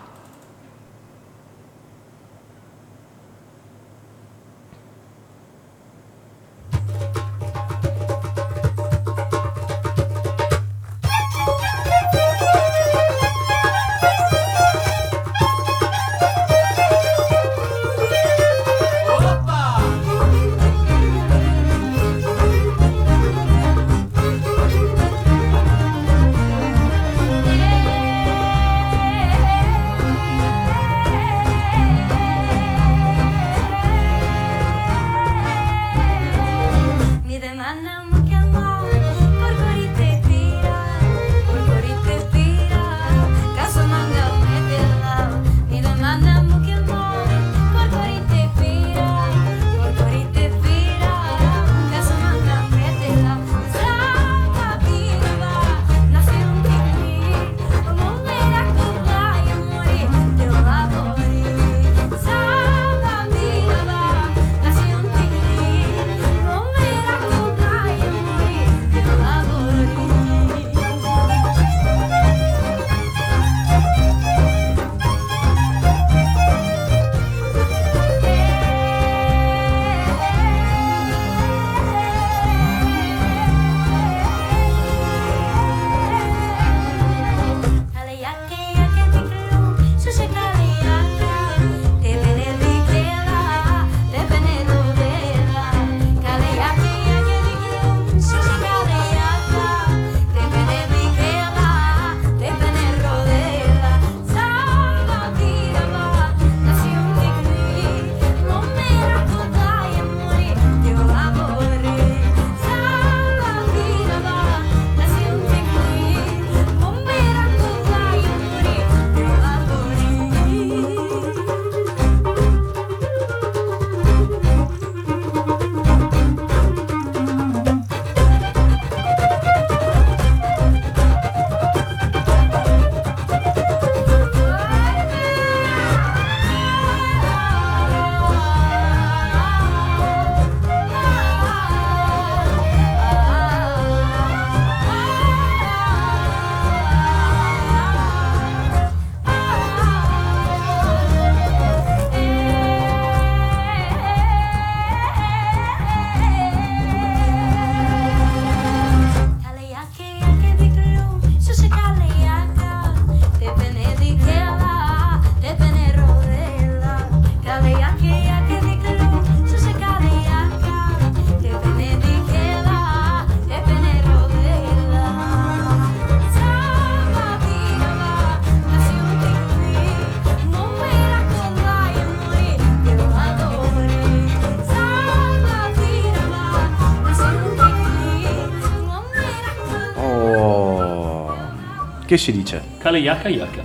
Che 192.17 192.23
si 192.23 192.31
dice? 192.31 192.61
Kaleyaka 192.79 193.29
Yaka. 193.29 193.61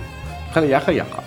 Kayak 0.53 0.83
kayak. 0.85 1.21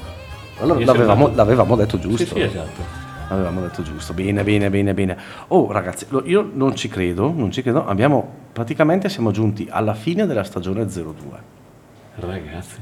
Allora 0.61 0.79
Mi 0.79 0.85
è 0.85 0.87
l'avevamo, 0.87 1.31
l'avevamo 1.35 1.77
detto 1.77 1.99
giusto. 1.99 2.25
Sì, 2.25 2.27
sì, 2.33 2.41
esatto. 2.41 3.05
Avevamo 3.29 3.61
detto 3.61 3.83
giusto. 3.83 4.15
Bene, 4.15 4.45
bene, 4.45 4.71
bene, 4.71 4.95
bene. 4.95 5.17
Oh, 5.49 5.71
ragazzi, 5.73 6.07
io 6.25 6.49
non 6.55 6.77
ci 6.77 6.89
credo, 6.89 7.33
non 7.35 7.51
ci 7.51 7.61
credo. 7.61 7.85
Abbiamo 7.85 8.45
praticamente 8.53 9.09
siamo 9.09 9.33
giunti 9.33 9.67
alla 9.69 9.95
fine 9.95 10.27
della 10.27 10.45
stagione 10.45 10.87
02. 10.87 11.15
Ragazzi, 12.15 12.77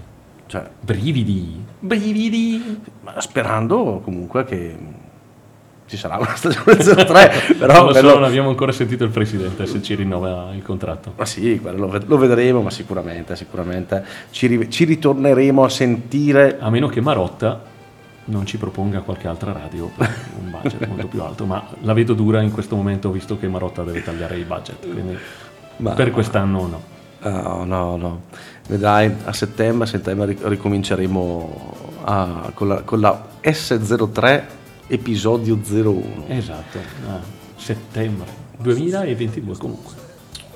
Cioè, 0.46 0.68
Brividi. 0.80 1.64
Brividi. 1.80 2.82
sperando 3.18 4.00
comunque 4.04 4.44
che 4.44 4.76
ci 5.86 5.96
sarà 5.96 6.16
una 6.16 6.34
stagione 6.34 6.76
03, 6.76 7.54
però 7.58 7.84
non, 7.84 7.86
so, 7.86 7.92
quello- 8.00 8.14
non 8.14 8.24
abbiamo 8.24 8.48
ancora 8.48 8.72
sentito 8.72 9.04
il 9.04 9.10
presidente 9.10 9.66
se 9.66 9.82
ci 9.82 9.94
rinnova 9.94 10.50
il 10.54 10.62
contratto. 10.62 11.12
Ma 11.16 11.24
sì, 11.26 11.60
lo, 11.62 11.88
ved- 11.88 12.04
lo 12.06 12.16
vedremo, 12.18 12.62
ma 12.62 12.70
sicuramente, 12.70 13.36
sicuramente 13.36 14.02
ci, 14.30 14.46
ri- 14.46 14.70
ci 14.70 14.84
ritorneremo 14.84 15.62
a 15.64 15.68
sentire. 15.68 16.56
A 16.60 16.70
meno 16.70 16.88
che 16.88 17.00
Marotta 17.00 17.62
non 18.26 18.46
ci 18.46 18.56
proponga 18.56 19.00
qualche 19.00 19.28
altra 19.28 19.52
radio 19.52 19.90
per 19.94 20.10
un 20.42 20.50
budget 20.50 20.86
molto 20.88 21.06
più 21.08 21.20
alto, 21.22 21.44
ma 21.44 21.62
la 21.82 21.92
vedo 21.92 22.14
dura 22.14 22.40
in 22.40 22.50
questo 22.50 22.74
momento 22.76 23.10
visto 23.10 23.38
che 23.38 23.46
Marotta 23.48 23.82
deve 23.82 24.02
tagliare 24.02 24.38
i 24.38 24.44
budget, 24.44 24.90
quindi 24.90 25.16
Ma- 25.76 25.90
per 25.90 26.10
quest'anno 26.10 26.66
no. 26.66 26.82
No, 27.30 27.64
no, 27.64 27.96
no. 27.96 28.20
Vedrai, 28.68 29.10
a 29.24 29.32
settembre, 29.32 29.84
a 29.84 29.88
settembre 29.88 30.26
ric- 30.26 30.44
ricominceremo 30.46 31.74
a- 32.04 32.50
con, 32.54 32.68
la, 32.68 32.82
con 32.82 33.00
la 33.00 33.22
S03 33.42 34.42
episodio 34.86 35.58
01. 35.62 36.24
Esatto, 36.28 36.78
ah, 37.08 37.20
settembre 37.56 38.26
2022 38.58 39.56
comunque. 39.56 40.02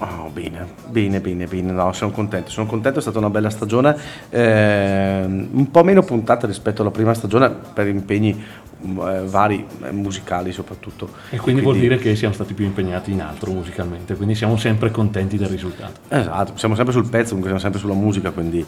Oh, 0.00 0.30
bene, 0.32 0.64
bene, 0.86 1.20
bene, 1.20 1.46
bene, 1.46 1.72
no, 1.72 1.92
sono 1.92 2.12
contento, 2.12 2.50
sono 2.50 2.66
contento, 2.66 3.00
è 3.00 3.02
stata 3.02 3.18
una 3.18 3.30
bella 3.30 3.50
stagione, 3.50 3.96
ehm, 4.30 5.48
un 5.50 5.70
po' 5.72 5.82
meno 5.82 6.04
puntata 6.04 6.46
rispetto 6.46 6.82
alla 6.82 6.92
prima 6.92 7.14
stagione 7.14 7.50
per 7.50 7.88
impegni 7.88 8.32
mm, 8.86 9.00
eh, 9.00 9.22
vari, 9.26 9.66
eh, 9.82 9.90
musicali 9.90 10.52
soprattutto. 10.52 11.10
E 11.30 11.38
quindi, 11.38 11.62
vuol 11.62 11.78
dire 11.78 11.98
che 11.98 12.14
siamo 12.14 12.32
stati 12.32 12.54
più 12.54 12.64
impegnati 12.64 13.10
in 13.10 13.22
altro 13.22 13.50
musicalmente, 13.50 14.14
quindi 14.14 14.36
siamo 14.36 14.56
sempre 14.56 14.92
contenti 14.92 15.36
del 15.36 15.48
risultato. 15.48 15.98
Esatto, 16.06 16.56
siamo 16.56 16.76
sempre 16.76 16.92
sul 16.92 17.08
pezzo, 17.08 17.34
comunque 17.34 17.48
siamo 17.48 17.60
sempre 17.60 17.80
sulla 17.80 17.94
musica, 17.94 18.30
quindi, 18.30 18.64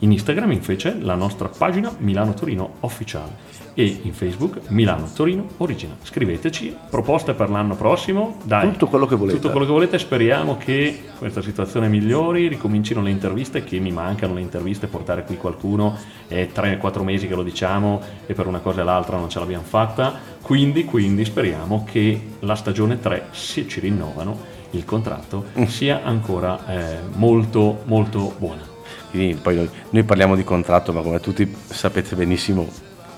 In 0.00 0.12
Instagram 0.12 0.52
invece 0.52 0.96
la 1.00 1.14
nostra 1.14 1.48
pagina 1.48 1.94
Milano 1.98 2.34
Torino 2.34 2.74
Officiale 2.80 3.62
e 3.74 4.00
in 4.02 4.12
Facebook 4.12 4.60
Milano 4.68 5.08
Torino 5.12 5.46
Original. 5.58 5.96
Scriveteci 6.02 6.76
proposte 6.90 7.32
per 7.32 7.48
l'anno 7.50 7.74
prossimo, 7.74 8.38
dai. 8.44 8.70
Tutto 8.70 8.88
quello 8.88 9.06
che 9.06 9.16
volete. 9.16 9.38
Tutto 9.38 9.50
quello 9.50 9.66
che 9.66 9.72
volete, 9.72 9.98
speriamo 9.98 10.56
che 10.56 11.04
questa 11.18 11.40
situazione 11.42 11.88
migliori, 11.88 12.48
ricomincino 12.48 13.02
le 13.02 13.10
interviste, 13.10 13.64
che 13.64 13.78
mi 13.78 13.90
mancano 13.92 14.34
le 14.34 14.40
interviste, 14.40 14.86
portare 14.88 15.24
qui 15.24 15.36
qualcuno, 15.36 15.96
è 16.28 16.48
3-4 16.54 17.02
mesi 17.02 17.26
che 17.26 17.34
lo 17.34 17.42
diciamo 17.42 18.00
e 18.26 18.34
per 18.34 18.46
una 18.46 18.60
cosa 18.60 18.82
e 18.82 18.84
l'altra 18.84 19.16
non 19.16 19.28
ce 19.28 19.38
l'abbiamo 19.38 19.64
fatta, 19.64 20.12
quindi, 20.42 20.84
quindi 20.84 21.24
speriamo 21.24 21.84
che 21.90 22.20
la 22.40 22.54
stagione 22.54 23.00
3, 23.00 23.28
se 23.30 23.66
ci 23.66 23.80
rinnovano 23.80 24.38
il 24.70 24.84
contratto, 24.84 25.44
Mm. 25.58 25.64
sia 25.64 26.02
ancora 26.04 26.66
eh, 26.66 26.98
molto 27.14 27.82
molto 27.84 28.34
buona. 28.38 28.73
Quindi 29.14 29.34
poi 29.36 29.54
noi, 29.54 29.70
noi 29.90 30.02
parliamo 30.02 30.34
di 30.34 30.42
contratto, 30.42 30.92
ma 30.92 31.00
come 31.00 31.20
tutti 31.20 31.48
sapete 31.66 32.16
benissimo, 32.16 32.68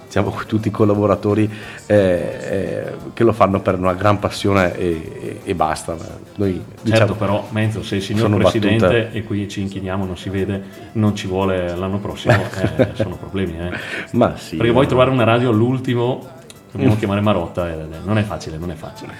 siamo 0.08 0.30
tutti 0.46 0.70
collaboratori 0.70 1.50
eh, 1.86 1.94
eh, 1.96 2.92
che 3.14 3.24
lo 3.24 3.32
fanno 3.32 3.60
per 3.60 3.78
una 3.78 3.94
gran 3.94 4.18
passione 4.18 4.76
e, 4.76 5.10
e- 5.22 5.40
e 5.42 5.54
basta. 5.54 5.96
Noi 6.34 6.62
diciamo, 6.82 6.98
Certo, 6.98 7.14
però, 7.14 7.48
Menzo, 7.48 7.82
se 7.82 7.96
il 7.96 8.02
signor 8.02 8.36
Presidente, 8.36 8.86
battute. 8.86 9.10
e 9.12 9.22
qui 9.24 9.48
ci 9.48 9.62
inchiniamo, 9.62 10.04
non 10.04 10.18
si 10.18 10.28
vede, 10.28 10.62
non 10.92 11.16
ci 11.16 11.26
vuole 11.26 11.74
l'anno 11.74 11.98
prossimo, 11.98 12.34
eh, 12.76 12.90
sono 12.92 13.16
problemi. 13.16 13.56
Eh. 13.58 13.70
Ma 14.12 14.36
sì. 14.36 14.56
Perché 14.56 14.72
vuoi 14.72 14.86
trovare 14.86 15.08
una 15.08 15.24
radio 15.24 15.48
all'ultimo, 15.48 16.28
dobbiamo 16.76 16.96
chiamare 16.96 17.20
Marotta, 17.20 17.68
e 17.68 17.86
non 18.04 18.18
è 18.18 18.22
facile, 18.22 18.56
non 18.56 18.70
è 18.70 18.74
facile. 18.74 19.12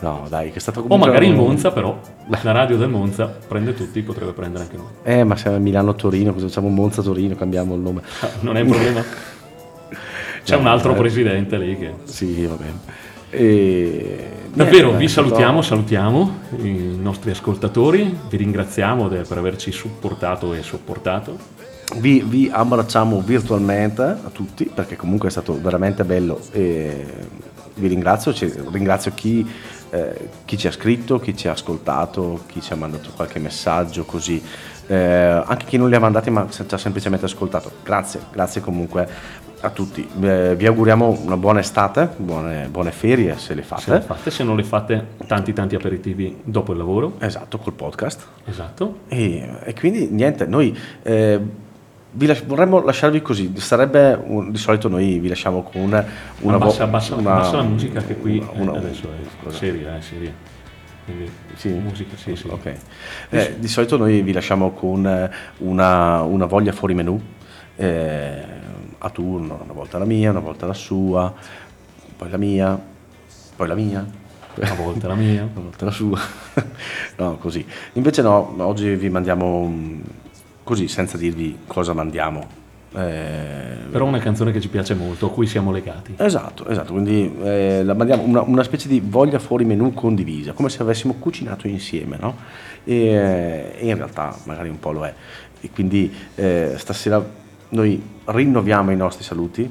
No, 0.00 0.26
dai, 0.28 0.50
che 0.50 0.56
è 0.56 0.60
stato 0.60 0.80
O 0.80 0.82
comunque 0.82 1.08
magari 1.08 1.28
il 1.28 1.34
Monza, 1.34 1.70
però, 1.70 2.00
la 2.28 2.52
radio 2.52 2.76
del 2.76 2.88
Monza 2.88 3.26
prende 3.26 3.74
tutti, 3.74 4.00
potrebbe 4.02 4.32
prendere 4.32 4.64
anche 4.64 4.76
noi. 4.76 4.86
Eh, 5.02 5.24
ma 5.24 5.36
siamo 5.36 5.56
a 5.56 5.60
Milano-Torino, 5.60 6.32
cosa 6.32 6.46
facciamo? 6.46 6.68
Monza-Torino, 6.68 7.34
cambiamo 7.34 7.74
il 7.74 7.80
nome. 7.80 8.02
Ah, 8.20 8.30
Non 8.40 8.56
è 8.56 8.60
un 8.60 8.68
problema. 8.68 9.02
C'è 10.42 10.54
No, 10.54 10.60
un 10.62 10.66
altro 10.68 10.94
eh. 10.94 10.96
presidente 10.96 11.58
lì 11.58 11.76
che... 11.76 11.94
Sì, 12.04 12.46
va 12.46 12.54
bene. 12.54 12.78
E... 13.30 14.28
Davvero, 14.52 14.86
niente, 14.88 14.98
vi 14.98 15.08
salutiamo, 15.08 15.62
salutiamo 15.62 16.38
i 16.62 16.98
nostri 17.00 17.30
ascoltatori, 17.30 18.18
vi 18.28 18.36
ringraziamo 18.36 19.06
per 19.06 19.38
averci 19.38 19.70
supportato 19.70 20.54
e 20.54 20.62
sopportato. 20.62 21.38
Vi, 21.96 22.22
vi 22.26 22.50
abbracciamo 22.52 23.20
virtualmente 23.20 24.02
a 24.02 24.30
tutti 24.32 24.64
perché 24.72 24.96
comunque 24.96 25.28
è 25.28 25.30
stato 25.30 25.60
veramente 25.60 26.04
bello 26.04 26.40
e 26.52 27.04
vi 27.74 27.88
ringrazio, 27.88 28.32
ringrazio 28.70 29.12
chi, 29.14 29.46
eh, 29.90 30.28
chi 30.44 30.56
ci 30.56 30.66
ha 30.66 30.72
scritto, 30.72 31.18
chi 31.18 31.36
ci 31.36 31.48
ha 31.48 31.52
ascoltato, 31.52 32.44
chi 32.46 32.60
ci 32.60 32.72
ha 32.72 32.76
mandato 32.76 33.10
qualche 33.14 33.38
messaggio 33.38 34.04
così, 34.04 34.42
Eh, 34.90 34.96
anche 34.96 35.66
chi 35.66 35.76
non 35.76 35.88
li 35.88 35.94
ha 35.94 36.00
mandati 36.00 36.30
ma 36.30 36.48
ci 36.50 36.64
ha 36.68 36.76
semplicemente 36.76 37.24
ascoltato. 37.24 37.70
Grazie, 37.84 38.20
grazie 38.32 38.60
comunque 38.60 39.08
a 39.60 39.70
tutti. 39.70 40.04
Eh, 40.20 40.56
vi 40.56 40.66
auguriamo 40.66 41.20
una 41.22 41.36
buona 41.36 41.60
estate, 41.60 42.08
buone, 42.16 42.66
buone 42.68 42.90
ferie 42.90 43.38
se 43.38 43.54
le 43.54 43.62
fate. 43.62 43.82
Se 43.82 43.92
le 43.92 44.00
fate, 44.00 44.30
se 44.32 44.42
non 44.42 44.56
le 44.56 44.64
fate, 44.64 45.06
tanti 45.28 45.52
tanti 45.52 45.76
aperitivi 45.76 46.40
dopo 46.42 46.72
il 46.72 46.78
lavoro. 46.78 47.12
Esatto, 47.20 47.58
col 47.58 47.74
podcast. 47.74 48.26
Esatto. 48.46 49.00
E, 49.06 49.48
e 49.62 49.74
quindi 49.74 50.08
niente, 50.10 50.46
noi 50.46 50.76
eh, 52.12 52.16
vi 52.18 52.26
las- 52.26 52.44
vorremmo 52.44 52.82
lasciarvi 52.82 53.22
così. 53.22 53.52
Sarebbe 53.56 54.18
un- 54.22 54.50
di 54.50 54.58
solito 54.58 54.88
noi 54.88 55.18
vi 55.18 55.28
lasciamo 55.28 55.62
con 55.62 55.80
una, 55.82 56.04
una 56.40 56.56
Abbassa, 56.56 56.84
abbassa, 56.84 57.14
una- 57.16 57.34
abbassa 57.34 57.56
la 57.56 57.62
musica 57.62 58.00
che 58.02 58.16
qui 58.16 58.44
una- 58.54 58.74
eh, 58.74 58.76
adesso 58.78 59.08
è 59.48 59.50
seria, 59.52 59.96
è 59.96 60.00
seria. 60.00 60.32
Quindi, 61.04 61.30
Sì. 61.56 61.68
musica, 61.70 62.16
sì, 62.16 62.36
sì. 62.36 62.46
Ok. 62.48 62.74
Eh, 63.30 63.56
di 63.58 63.68
solito 63.68 63.96
noi 63.96 64.22
vi 64.22 64.32
lasciamo 64.32 64.72
con 64.72 65.06
eh, 65.06 65.30
una, 65.58 66.22
una 66.22 66.46
voglia 66.46 66.72
fuori 66.72 66.94
menù 66.94 67.20
eh, 67.76 68.42
a 68.98 69.10
turno, 69.10 69.60
una 69.64 69.72
volta 69.72 69.98
la 69.98 70.04
mia, 70.04 70.30
una 70.30 70.40
volta 70.40 70.66
la 70.66 70.74
sua, 70.74 71.32
poi 72.16 72.28
la 72.30 72.36
mia, 72.36 72.78
poi 73.56 73.66
la 73.68 73.74
mia. 73.74 74.06
Una 74.56 74.74
volta 74.74 75.06
la 75.08 75.14
mia. 75.14 75.42
Una 75.54 75.64
volta 75.64 75.84
la 75.86 75.90
sua. 75.90 76.20
no, 77.16 77.36
così. 77.38 77.64
Invece 77.94 78.20
no, 78.20 78.54
oggi 78.58 78.94
vi 78.96 79.08
mandiamo 79.08 79.72
così, 80.70 80.86
senza 80.86 81.16
dirvi 81.16 81.58
cosa 81.66 81.92
mandiamo. 81.94 82.46
Eh, 82.94 83.88
Però 83.90 84.04
una 84.04 84.20
canzone 84.20 84.52
che 84.52 84.60
ci 84.60 84.68
piace 84.68 84.94
molto, 84.94 85.26
a 85.26 85.30
cui 85.32 85.48
siamo 85.48 85.72
legati. 85.72 86.14
Esatto, 86.16 86.64
esatto, 86.68 86.92
quindi 86.92 87.34
eh, 87.42 87.82
la 87.82 87.94
mandiamo 87.94 88.22
una, 88.22 88.42
una 88.42 88.62
specie 88.62 88.86
di 88.86 89.02
voglia 89.04 89.40
fuori 89.40 89.64
menù 89.64 89.92
condivisa, 89.92 90.52
come 90.52 90.68
se 90.68 90.80
avessimo 90.82 91.14
cucinato 91.14 91.66
insieme, 91.66 92.18
no? 92.20 92.36
E, 92.84 93.74
e 93.78 93.88
in 93.88 93.96
realtà 93.96 94.36
magari 94.44 94.68
un 94.68 94.78
po' 94.78 94.92
lo 94.92 95.04
è. 95.04 95.12
E 95.60 95.70
quindi 95.70 96.12
eh, 96.36 96.74
stasera 96.76 97.20
noi 97.70 98.00
rinnoviamo 98.26 98.92
i 98.92 98.96
nostri 98.96 99.24
saluti, 99.24 99.68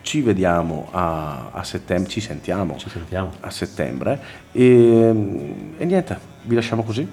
ci 0.00 0.22
vediamo 0.22 0.88
a, 0.92 1.50
a 1.52 1.62
settembre, 1.62 2.10
ci 2.10 2.20
sentiamo 2.20 2.76
Ci 2.78 2.88
sentiamo. 2.88 3.32
a 3.40 3.50
settembre 3.50 4.18
e, 4.50 4.64
e 5.76 5.84
niente, 5.84 6.18
vi 6.44 6.54
lasciamo 6.54 6.82
così? 6.84 7.06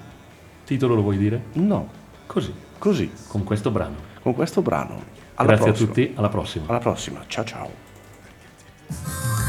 Titolo 0.64 0.94
lo 0.94 1.02
vuoi 1.02 1.18
dire? 1.18 1.42
No, 1.52 1.98
Così, 2.26 2.52
così, 2.80 3.12
con 3.28 3.44
questo 3.44 3.70
brano. 3.70 3.94
con 4.22 4.34
questo 4.34 4.62
brano. 4.62 5.18
Alla 5.34 5.54
Grazie 5.54 5.66
prossima. 5.66 5.84
a 5.84 5.88
tutti, 5.94 6.12
alla 6.16 6.28
prossima. 6.28 6.64
Alla 6.66 6.78
prossima, 6.78 7.24
ciao 7.28 7.44
ciao. 7.44 9.39